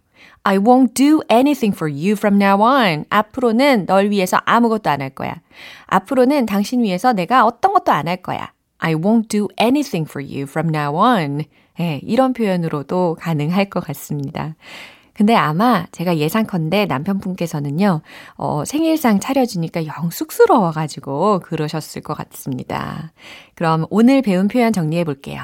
I 0.45 0.59
won't 0.59 0.95
do 0.95 1.21
anything 1.31 1.75
for 1.77 1.91
you 1.91 2.13
from 2.13 2.41
now 2.43 2.61
on. 2.61 3.05
앞으로는 3.11 3.87
널 3.87 4.11
위해서 4.11 4.39
아무것도 4.45 4.91
안 4.91 5.01
할 5.01 5.11
거야. 5.11 5.41
앞으로는 5.87 6.47
당신 6.47 6.83
위해서 6.83 7.13
내가 7.13 7.45
어떤 7.45 7.73
것도 7.73 7.93
안 7.93 8.09
할 8.09 8.17
거야. 8.19 8.53
I 8.79 8.95
won't 8.95 9.29
do 9.29 9.49
anything 9.61 10.09
for 10.09 10.25
you 10.25 10.43
from 10.43 10.75
now 10.75 10.97
on. 10.97 11.45
예, 11.81 12.01
이런 12.03 12.33
표현으로도 12.33 13.17
가능할 13.21 13.71
것 13.71 13.81
같습니다. 13.85 14.57
근데 15.15 15.35
아마 15.35 15.87
제가 15.93 16.17
예상컨대 16.17 16.87
남편분께서는요, 16.87 18.01
어, 18.37 18.65
생일상 18.65 19.21
차려주니까 19.21 19.87
영 19.87 20.11
쑥스러워가지고 20.11 21.41
그러셨을 21.41 22.03
것 22.03 22.15
같습니다. 22.15 23.13
그럼 23.55 23.87
오늘 23.91 24.23
배운 24.23 24.49
표현 24.49 24.73
정리해 24.73 25.05
볼게요. 25.05 25.43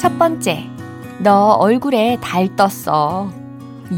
첫 0.00 0.18
번째, 0.18 0.68
너 1.20 1.52
얼굴에 1.52 2.18
달 2.20 2.54
떴어. 2.56 3.30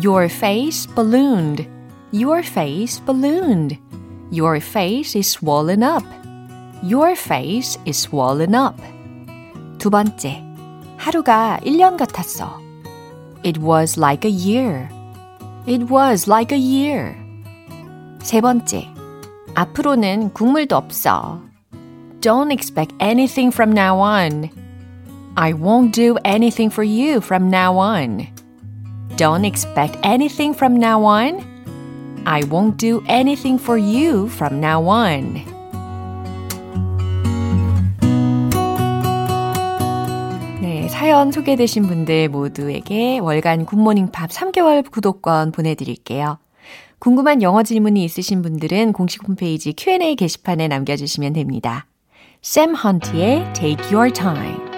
Your 0.04 0.26
face 0.26 0.86
ballooned. 0.94 1.68
Your 2.12 2.40
face 2.40 3.02
ballooned. 3.04 3.78
Your 4.32 4.56
face 4.58 5.16
is 5.16 5.30
swollen 5.30 5.82
up. 5.82 6.04
Your 6.82 7.12
face 7.12 7.78
is 7.86 8.08
swollen 8.08 8.54
up. 8.54 8.76
두 9.78 9.90
번째, 9.90 10.42
하루가 10.96 11.58
1년 11.64 11.96
같았어. 11.96 12.60
It 13.44 13.60
was 13.60 13.98
like 13.98 14.28
a 14.28 14.32
year. 14.32 14.88
It 15.66 15.86
was 15.90 16.28
like 16.30 16.54
a 16.54 16.60
year. 16.60 17.16
세 18.20 18.40
번째, 18.40 18.88
앞으로는 19.54 20.32
국물도 20.32 20.76
없어. 20.76 21.40
Don't 22.20 22.50
expect 22.50 22.94
anything 23.00 23.52
from 23.52 23.72
now 23.72 23.98
on. 24.00 24.50
I 25.37 25.53
won't 25.53 25.93
do 25.93 26.17
anything 26.25 26.69
for 26.69 26.83
you 26.83 27.21
from 27.21 27.49
now 27.49 27.77
on. 27.77 28.27
Don't 29.15 29.45
expect 29.45 29.97
anything 30.03 30.53
from 30.53 30.75
now 30.75 31.03
on. 31.05 31.45
I 32.25 32.43
won't 32.49 32.77
do 32.77 33.01
anything 33.07 33.57
for 33.57 33.77
you 33.77 34.27
from 34.27 34.59
now 34.59 34.85
on. 34.87 35.45
네, 40.61 40.87
사연 40.89 41.31
소개되신 41.31 41.87
분들 41.87 42.29
모두에게 42.29 43.19
월간 43.19 43.65
굿모닝 43.65 44.11
팝 44.11 44.29
3개월 44.29 44.89
구독권 44.89 45.51
보내드릴게요. 45.51 46.39
궁금한 46.99 47.41
영어 47.41 47.63
질문이 47.63 48.03
있으신 48.03 48.41
분들은 48.41 48.93
공식 48.93 49.27
홈페이지 49.27 49.73
Q&A 49.73 50.15
게시판에 50.15 50.67
남겨주시면 50.67 51.33
됩니다. 51.33 51.87
샘 52.41 52.75
헌트의 52.75 53.53
Take 53.53 53.95
Your 53.95 54.11
Time. 54.11 54.70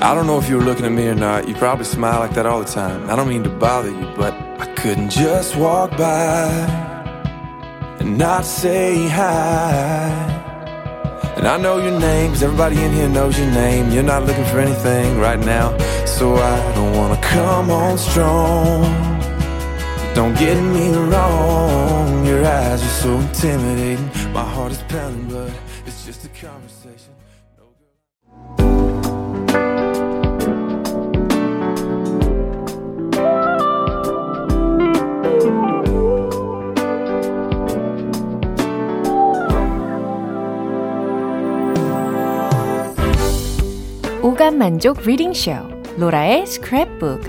I 0.00 0.14
don't 0.14 0.28
know 0.28 0.38
if 0.38 0.48
you 0.48 0.56
were 0.58 0.62
looking 0.62 0.84
at 0.84 0.92
me 0.92 1.08
or 1.08 1.16
not. 1.16 1.48
You 1.48 1.56
probably 1.56 1.84
smile 1.84 2.20
like 2.20 2.32
that 2.34 2.46
all 2.46 2.60
the 2.60 2.70
time. 2.70 3.10
I 3.10 3.16
don't 3.16 3.28
mean 3.28 3.42
to 3.42 3.50
bother 3.50 3.90
you, 3.90 4.12
but 4.16 4.32
I 4.32 4.72
couldn't 4.76 5.10
just 5.10 5.56
walk 5.56 5.90
by 5.96 6.46
and 7.98 8.16
not 8.16 8.44
say 8.44 9.08
hi. 9.08 10.36
And 11.36 11.48
I 11.48 11.58
know 11.58 11.78
your 11.78 11.98
name, 11.98 12.30
cause 12.30 12.44
everybody 12.44 12.80
in 12.80 12.92
here 12.92 13.08
knows 13.08 13.36
your 13.40 13.50
name. 13.50 13.90
You're 13.90 14.04
not 14.04 14.22
looking 14.24 14.44
for 14.44 14.60
anything 14.60 15.18
right 15.18 15.38
now, 15.40 15.76
so 16.06 16.36
I 16.36 16.74
don't 16.76 16.96
wanna 16.96 17.20
come 17.20 17.68
on 17.70 17.98
strong. 17.98 18.82
Don't 20.14 20.38
get 20.38 20.62
me 20.62 20.90
wrong, 20.94 22.24
your 22.24 22.46
eyes 22.46 22.82
are 22.82 22.98
so 23.02 23.18
intimidating. 23.18 24.06
My 24.32 24.44
heart 24.44 24.70
is 24.70 24.82
pounding, 24.84 25.28
but 25.28 25.52
오감 44.38 44.56
만족 44.56 45.00
리딩 45.00 45.34
쇼 45.34 45.50
로라의 45.96 46.44
스크랩북 46.44 47.26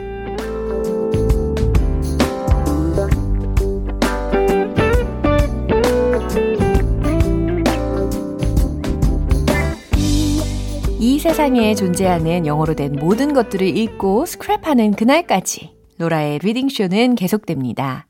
이 11.00 11.18
세상에 11.18 11.74
존재하는 11.74 12.46
영어로 12.46 12.76
된 12.76 12.94
모든 12.94 13.34
것들을 13.34 13.66
읽고 13.76 14.26
스크랩하는 14.26 14.96
그날까지 14.96 15.74
로라의 15.98 16.38
리딩 16.44 16.70
쇼는 16.70 17.16
계속됩니다. 17.16 18.06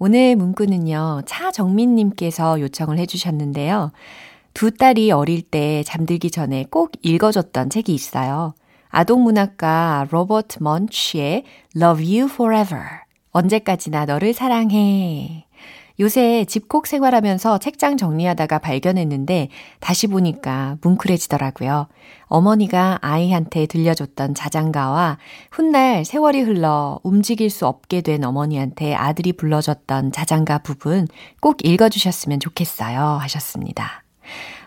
오늘 0.00 0.34
문구는요, 0.34 1.22
차정민님께서 1.24 2.60
요청을 2.60 2.98
해주셨는데요. 2.98 3.92
두 4.54 4.70
딸이 4.70 5.10
어릴 5.10 5.42
때 5.42 5.82
잠들기 5.82 6.30
전에 6.30 6.64
꼭 6.70 6.92
읽어줬던 7.02 7.70
책이 7.70 7.92
있어요. 7.92 8.54
아동문학가 8.88 10.06
로버트 10.10 10.62
먼치의 10.62 11.42
Love 11.76 12.20
You 12.20 12.30
Forever. 12.30 12.84
언제까지나 13.32 14.04
너를 14.04 14.32
사랑해. 14.32 15.46
요새 15.98 16.44
집콕 16.44 16.86
생활하면서 16.86 17.58
책장 17.58 17.96
정리하다가 17.96 18.60
발견했는데 18.60 19.48
다시 19.80 20.06
보니까 20.06 20.76
뭉클해지더라고요. 20.82 21.88
어머니가 22.26 22.98
아이한테 23.00 23.66
들려줬던 23.66 24.34
자장가와 24.34 25.18
훗날 25.50 26.04
세월이 26.04 26.42
흘러 26.42 27.00
움직일 27.02 27.50
수 27.50 27.66
없게 27.66 28.02
된 28.02 28.22
어머니한테 28.22 28.94
아들이 28.94 29.32
불러줬던 29.32 30.12
자장가 30.12 30.58
부분 30.58 31.08
꼭 31.40 31.64
읽어주셨으면 31.64 32.38
좋겠어요. 32.38 33.00
하셨습니다. 33.00 34.03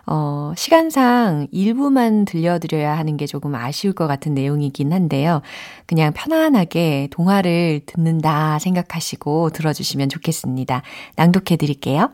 어, 0.06 0.54
시간상 0.56 1.48
일부만 1.52 2.26
들려드려야 2.26 2.98
하는 2.98 3.17
게 3.17 3.28
조금 3.28 3.56
아쉬울 3.56 3.93
것 3.93 4.08
같은 4.08 4.34
내용이긴 4.34 4.93
한데요. 4.93 5.41
그냥 5.86 6.13
편안하게 6.13 7.10
동화를 7.12 7.82
듣는다 7.86 8.58
생각하시고 8.60 9.50
들어주시면 9.50 10.10
좋겠습니다. 10.10 10.82
낭독해 11.17 11.58
드릴게요. 11.58 12.12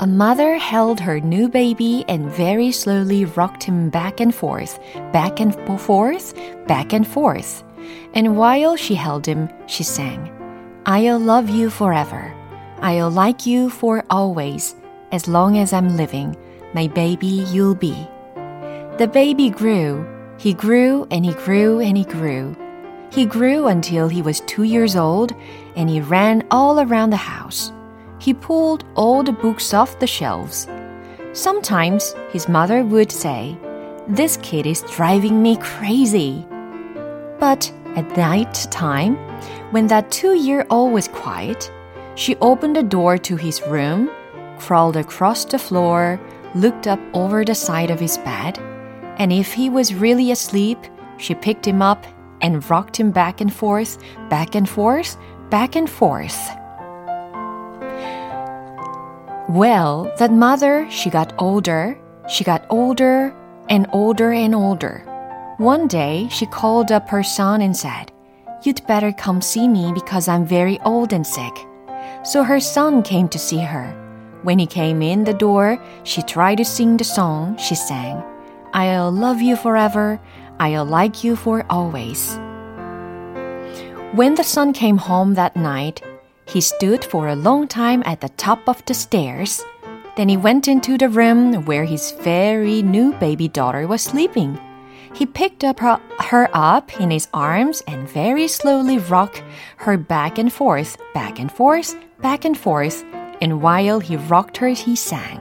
A 0.00 0.06
mother 0.06 0.58
held 0.58 1.00
her 1.00 1.18
new 1.18 1.48
baby 1.48 2.04
and 2.08 2.30
very 2.30 2.70
slowly 2.70 3.24
rocked 3.24 3.64
him 3.64 3.90
back 3.90 4.20
and 4.20 4.32
forth, 4.32 4.78
back 5.12 5.40
and 5.40 5.52
forth, 5.76 6.34
back 6.68 6.94
and 6.94 7.04
forth. 7.04 7.67
And 8.14 8.36
while 8.36 8.76
she 8.76 8.94
held 8.94 9.26
him, 9.26 9.48
she 9.66 9.82
sang, 9.82 10.32
I'll 10.86 11.18
love 11.18 11.48
you 11.48 11.70
forever. 11.70 12.34
I'll 12.80 13.10
like 13.10 13.46
you 13.46 13.70
for 13.70 14.04
always. 14.08 14.74
As 15.12 15.28
long 15.28 15.58
as 15.58 15.72
I'm 15.72 15.96
living, 15.96 16.36
my 16.74 16.86
baby 16.86 17.44
you'll 17.52 17.74
be. 17.74 18.08
The 18.98 19.10
baby 19.12 19.50
grew. 19.50 20.06
He 20.38 20.54
grew 20.54 21.06
and 21.10 21.24
he 21.24 21.32
grew 21.34 21.80
and 21.80 21.96
he 21.96 22.04
grew. 22.04 22.56
He 23.10 23.24
grew 23.24 23.68
until 23.68 24.08
he 24.08 24.22
was 24.22 24.40
two 24.40 24.64
years 24.64 24.96
old 24.96 25.34
and 25.76 25.88
he 25.88 26.00
ran 26.00 26.46
all 26.50 26.80
around 26.80 27.10
the 27.10 27.16
house. 27.16 27.72
He 28.18 28.34
pulled 28.34 28.84
all 28.94 29.22
the 29.22 29.32
books 29.32 29.72
off 29.72 29.98
the 29.98 30.06
shelves. 30.06 30.68
Sometimes 31.32 32.14
his 32.30 32.48
mother 32.48 32.82
would 32.82 33.12
say, 33.12 33.56
This 34.08 34.36
kid 34.38 34.66
is 34.66 34.82
driving 34.90 35.42
me 35.42 35.56
crazy. 35.56 36.46
But 37.38 37.72
at 37.96 38.16
night 38.16 38.54
time, 38.70 39.16
when 39.70 39.86
that 39.88 40.10
two 40.10 40.34
year 40.34 40.66
old 40.70 40.92
was 40.92 41.08
quiet, 41.08 41.70
she 42.14 42.36
opened 42.36 42.76
the 42.76 42.82
door 42.82 43.18
to 43.18 43.36
his 43.36 43.62
room, 43.62 44.10
crawled 44.58 44.96
across 44.96 45.44
the 45.44 45.58
floor, 45.58 46.20
looked 46.54 46.86
up 46.86 47.00
over 47.14 47.44
the 47.44 47.54
side 47.54 47.90
of 47.90 48.00
his 48.00 48.18
bed, 48.18 48.58
and 49.18 49.32
if 49.32 49.52
he 49.52 49.70
was 49.70 49.94
really 49.94 50.30
asleep, 50.30 50.78
she 51.18 51.34
picked 51.34 51.66
him 51.66 51.82
up 51.82 52.06
and 52.40 52.68
rocked 52.70 52.96
him 52.96 53.10
back 53.10 53.40
and 53.40 53.52
forth, 53.52 53.98
back 54.28 54.54
and 54.54 54.68
forth, 54.68 55.16
back 55.50 55.76
and 55.76 55.88
forth. 55.88 56.38
Well, 59.48 60.12
that 60.18 60.30
mother, 60.30 60.86
she 60.90 61.10
got 61.10 61.32
older, 61.38 61.98
she 62.28 62.44
got 62.44 62.66
older 62.68 63.34
and 63.68 63.86
older 63.92 64.30
and 64.32 64.54
older. 64.54 65.07
One 65.58 65.88
day, 65.88 66.28
she 66.30 66.46
called 66.46 66.92
up 66.92 67.08
her 67.08 67.24
son 67.24 67.62
and 67.62 67.76
said, 67.76 68.12
You'd 68.62 68.86
better 68.86 69.10
come 69.10 69.42
see 69.42 69.66
me 69.66 69.92
because 69.92 70.28
I'm 70.28 70.46
very 70.46 70.78
old 70.84 71.12
and 71.12 71.26
sick. 71.26 71.66
So 72.22 72.44
her 72.44 72.60
son 72.60 73.02
came 73.02 73.28
to 73.30 73.40
see 73.40 73.58
her. 73.58 73.90
When 74.44 74.60
he 74.60 74.66
came 74.66 75.02
in 75.02 75.24
the 75.24 75.34
door, 75.34 75.82
she 76.04 76.22
tried 76.22 76.58
to 76.58 76.64
sing 76.64 76.96
the 76.96 77.02
song 77.02 77.56
she 77.56 77.74
sang. 77.74 78.22
I'll 78.72 79.10
love 79.10 79.42
you 79.42 79.56
forever. 79.56 80.20
I'll 80.60 80.84
like 80.84 81.24
you 81.24 81.34
for 81.34 81.66
always. 81.68 82.36
When 84.14 84.36
the 84.36 84.44
son 84.44 84.72
came 84.72 84.96
home 84.96 85.34
that 85.34 85.56
night, 85.56 86.02
he 86.46 86.60
stood 86.60 87.04
for 87.04 87.26
a 87.26 87.34
long 87.34 87.66
time 87.66 88.04
at 88.06 88.20
the 88.20 88.28
top 88.30 88.68
of 88.68 88.84
the 88.84 88.94
stairs. 88.94 89.64
Then 90.16 90.28
he 90.28 90.36
went 90.36 90.68
into 90.68 90.96
the 90.96 91.08
room 91.08 91.64
where 91.64 91.84
his 91.84 92.12
very 92.12 92.80
new 92.80 93.12
baby 93.14 93.48
daughter 93.48 93.88
was 93.88 94.02
sleeping. 94.02 94.56
He 95.14 95.26
picked 95.26 95.64
up 95.64 95.80
her, 95.80 95.98
her 96.20 96.48
up 96.52 97.00
in 97.00 97.10
his 97.10 97.28
arms 97.32 97.82
and 97.86 98.08
very 98.08 98.46
slowly 98.48 98.98
rocked 98.98 99.42
her 99.78 99.96
back 99.96 100.38
and 100.38 100.52
forth, 100.52 100.96
back 101.14 101.38
and 101.38 101.50
forth, 101.50 101.96
back 102.20 102.44
and 102.44 102.56
forth. 102.56 103.04
And 103.40 103.62
while 103.62 104.00
he 104.00 104.16
rocked 104.16 104.58
her, 104.58 104.68
he 104.68 104.94
sang. 104.94 105.40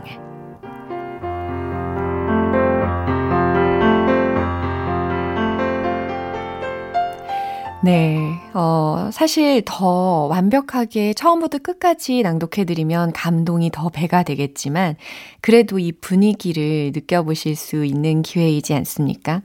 네, 7.84 8.42
어, 8.54 9.10
사실 9.14 9.62
더 9.64 10.26
완벽하게 10.26 11.14
처음부터 11.14 11.60
끝까지 11.60 12.22
낭독해드리면 12.22 13.14
감동이 13.14 13.70
더 13.72 13.90
배가 13.90 14.24
되겠지만, 14.24 14.98
그래도 15.40 15.80
이 15.80 15.94
분위기를 15.94 16.92
느껴보실 16.94 17.56
수 17.56 17.86
있는 17.86 18.24
기회이지 18.24 18.74
않습니까? 18.74 19.42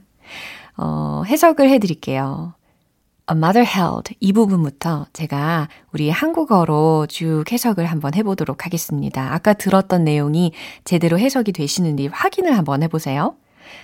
어, 0.77 1.23
해석을 1.25 1.69
해드릴게요. 1.69 2.53
A 3.31 3.37
mother 3.37 3.65
held 3.65 4.15
이 4.19 4.33
부분부터 4.33 5.05
제가 5.13 5.69
우리 5.93 6.09
한국어로 6.09 7.07
쭉 7.07 7.45
해석을 7.49 7.85
한번 7.85 8.13
해보도록 8.15 8.65
하겠습니다. 8.65 9.33
아까 9.33 9.53
들었던 9.53 10.03
내용이 10.03 10.51
제대로 10.83 11.17
해석이 11.17 11.53
되시는지 11.53 12.07
확인을 12.07 12.57
한번 12.57 12.83
해보세요. 12.83 13.35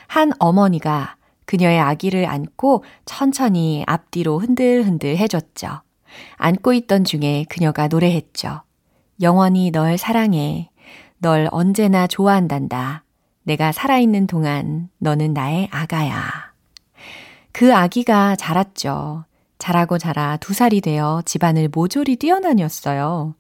한 0.08 0.34
어머니가 0.40 1.16
그녀의 1.46 1.80
아기를 1.80 2.26
안고 2.26 2.84
천천히 3.06 3.84
앞뒤로 3.88 4.40
흔들흔들 4.40 5.18
해줬죠. 5.18 5.82
안고 6.38 6.74
있던 6.74 7.06
중에 7.06 7.46
그녀가 7.50 7.88
노래했죠. 7.88 8.62
영원히 9.22 9.72
널 9.72 9.98
사랑해. 9.98 10.70
널 11.18 11.48
언제나 11.52 12.08
좋아한단다. 12.08 13.04
내가 13.50 13.72
살아있는 13.72 14.28
동안 14.28 14.90
너는 15.00 15.34
나의 15.34 15.70
아가야. 15.72 16.54
그 17.52 17.76
아기가 17.76 18.36
자랐죠. 18.36 19.26
자라고 19.58 19.98
자라 19.98 20.38
두 20.38 20.54
살이 20.54 20.82
되어 20.82 21.24
집안을 21.26 21.70
모조리 21.74 22.18
뛰어다녔어요. 22.18 23.34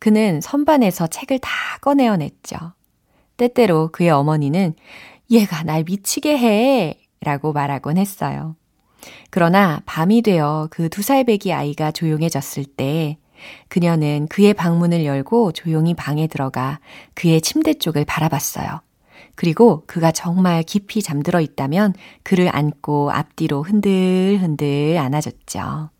그는 0.00 0.40
선반에서 0.40 1.06
책을 1.06 1.38
다 1.38 1.50
꺼내어냈죠. 1.82 2.56
때때로 3.36 3.90
그의 3.92 4.10
어머니는 4.10 4.74
얘가 5.30 5.62
날 5.62 5.84
미치게 5.84 6.36
해 6.36 6.98
라고 7.20 7.52
말하곤 7.52 7.96
했어요. 7.96 8.56
그러나 9.30 9.82
밤이 9.86 10.22
되어 10.22 10.66
그 10.72 10.88
두 10.88 11.00
살배기 11.00 11.52
아이가 11.52 11.92
조용해졌을 11.92 12.64
때 12.64 13.18
그녀는 13.68 14.26
그의 14.26 14.52
방문을 14.52 15.04
열고 15.04 15.52
조용히 15.52 15.94
방에 15.94 16.26
들어가 16.26 16.80
그의 17.14 17.40
침대 17.40 17.74
쪽을 17.74 18.04
바라봤어요. 18.04 18.80
그리고 19.34 19.82
그가 19.86 20.12
정말 20.12 20.62
깊이 20.62 21.02
잠들어 21.02 21.40
있다면 21.40 21.94
그를 22.22 22.54
안고 22.54 23.10
앞뒤로 23.10 23.62
흔들흔들 23.62 24.96
안아줬죠. 24.98 25.90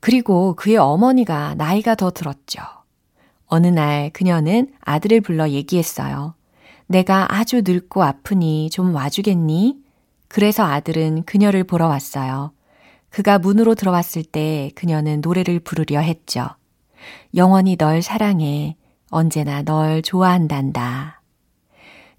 그리고 0.00 0.54
그의 0.54 0.76
어머니가 0.76 1.54
나이가 1.54 1.94
더 1.94 2.10
들었죠. 2.10 2.62
어느 3.46 3.66
날 3.66 4.10
그녀는 4.10 4.68
아들을 4.80 5.20
불러 5.20 5.48
얘기했어요. 5.48 6.34
내가 6.86 7.34
아주 7.34 7.62
늙고 7.64 8.02
아프니 8.02 8.70
좀 8.70 8.94
와주겠니? 8.94 9.76
그래서 10.28 10.64
아들은 10.64 11.24
그녀를 11.24 11.64
보러 11.64 11.88
왔어요. 11.88 12.52
그가 13.10 13.38
문으로 13.38 13.74
들어왔을 13.74 14.24
때 14.24 14.70
그녀는 14.74 15.20
노래를 15.20 15.60
부르려 15.60 16.00
했죠. 16.00 16.48
영원히 17.34 17.76
널 17.76 18.02
사랑해. 18.02 18.76
언제나 19.10 19.62
널 19.62 20.02
좋아한단다. 20.02 21.15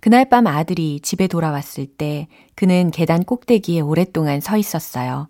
그날 0.07 0.23
밤 0.23 0.47
아들이 0.47 1.01
집에 1.01 1.27
돌아왔을 1.27 1.85
때 1.85 2.29
그는 2.55 2.91
계단 2.91 3.25
꼭대기에 3.25 3.81
오랫동안 3.81 4.39
서 4.39 4.55
있었어요. 4.55 5.27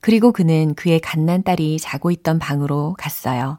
그리고 0.00 0.32
그는 0.32 0.74
그의 0.74 0.98
갓난딸이 1.00 1.78
자고 1.78 2.10
있던 2.10 2.38
방으로 2.38 2.94
갔어요. 2.98 3.58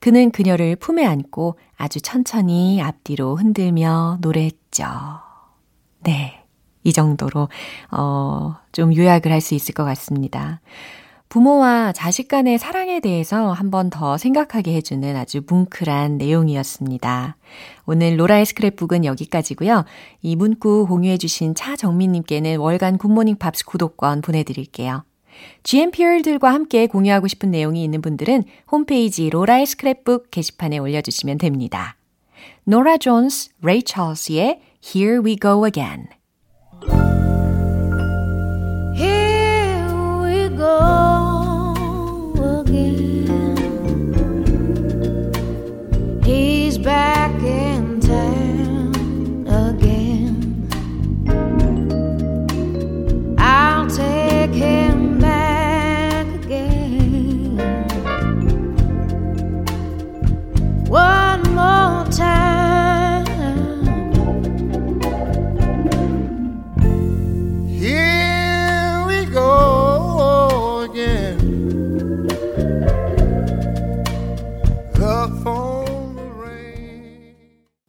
그는 0.00 0.30
그녀를 0.30 0.76
품에 0.76 1.04
안고 1.04 1.58
아주 1.76 2.00
천천히 2.00 2.80
앞뒤로 2.80 3.36
흔들며 3.36 4.16
노래했죠. 4.22 4.86
네. 6.04 6.42
이 6.84 6.92
정도로, 6.94 7.50
어, 7.90 8.56
좀 8.72 8.96
요약을 8.96 9.30
할 9.30 9.42
수 9.42 9.54
있을 9.54 9.74
것 9.74 9.84
같습니다. 9.84 10.62
부모와 11.28 11.92
자식 11.92 12.28
간의 12.28 12.58
사랑에 12.58 13.00
대해서 13.00 13.52
한 13.52 13.70
번 13.70 13.90
더 13.90 14.16
생각하게 14.16 14.74
해주는 14.74 15.14
아주 15.16 15.42
뭉클한 15.46 16.16
내용이었습니다. 16.18 17.36
오늘 17.86 18.18
로라의 18.18 18.44
스크랩북은 18.46 19.04
여기까지고요. 19.04 19.84
이 20.22 20.36
문구 20.36 20.86
공유해주신 20.86 21.54
차정민님께는 21.54 22.58
월간 22.58 22.96
굿모닝 22.98 23.36
팝스 23.36 23.64
구독권 23.66 24.22
보내드릴게요. 24.22 25.04
GMPR들과 25.62 26.52
함께 26.52 26.86
공유하고 26.86 27.28
싶은 27.28 27.50
내용이 27.50 27.84
있는 27.84 28.00
분들은 28.02 28.44
홈페이지 28.72 29.28
로라의 29.30 29.66
스크랩북 29.66 30.30
게시판에 30.30 30.78
올려주시면 30.78 31.38
됩니다. 31.38 31.96
노라 32.64 32.96
존스, 32.98 33.50
레이 33.62 33.82
찰스의 33.82 34.60
Here 34.84 35.18
We 35.24 35.36
Go 35.40 35.66
Again. 35.66 36.06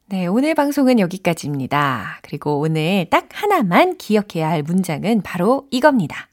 네, 0.06 0.26
오늘 0.28 0.54
방송은 0.54 1.00
여기까지입니다. 1.00 2.20
그리고 2.24 2.60
오늘 2.60 3.06
딱 3.10 3.30
하나만 3.32 3.98
기억해야 3.98 4.50
할 4.50 4.64
문장은 4.64 5.22
바로 5.22 5.68
이겁니다. 5.72 6.28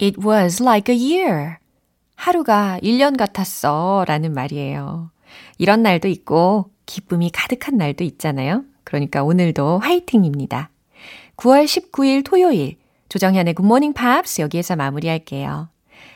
It 0.00 0.20
was 0.24 0.62
like 0.62 0.94
a 0.94 1.12
year. 1.12 1.56
하루가 2.14 2.78
1년 2.82 3.16
같았어. 3.16 4.04
라는 4.06 4.32
말이에요. 4.32 5.10
이런 5.58 5.82
날도 5.82 6.08
있고, 6.08 6.70
기쁨이 6.86 7.30
가득한 7.30 7.76
날도 7.76 8.04
있잖아요. 8.04 8.64
그러니까 8.84 9.22
오늘도 9.24 9.78
화이팅입니다. 9.80 10.70
9월 11.36 11.64
19일 11.64 12.24
토요일, 12.24 12.76
조정현의 13.08 13.54
굿모닝 13.54 13.92
팝스 13.92 14.40
여기에서 14.40 14.76
마무리할게요. 14.76 15.68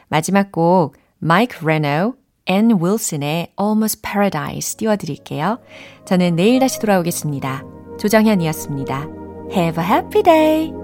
마지막 0.08 0.50
곡, 0.52 0.96
마이크 1.18 1.64
레노, 1.64 2.14
앤 2.46 2.70
윌슨의 2.80 3.52
Almost 3.60 4.02
Paradise 4.02 4.76
띄워드릴게요. 4.76 5.58
저는 6.04 6.36
내일 6.36 6.58
다시 6.58 6.80
돌아오겠습니다. 6.80 7.64
조정현이었습니다. 7.98 9.08
Have 9.52 9.84
a 9.84 9.90
happy 9.90 10.22
day! 10.22 10.79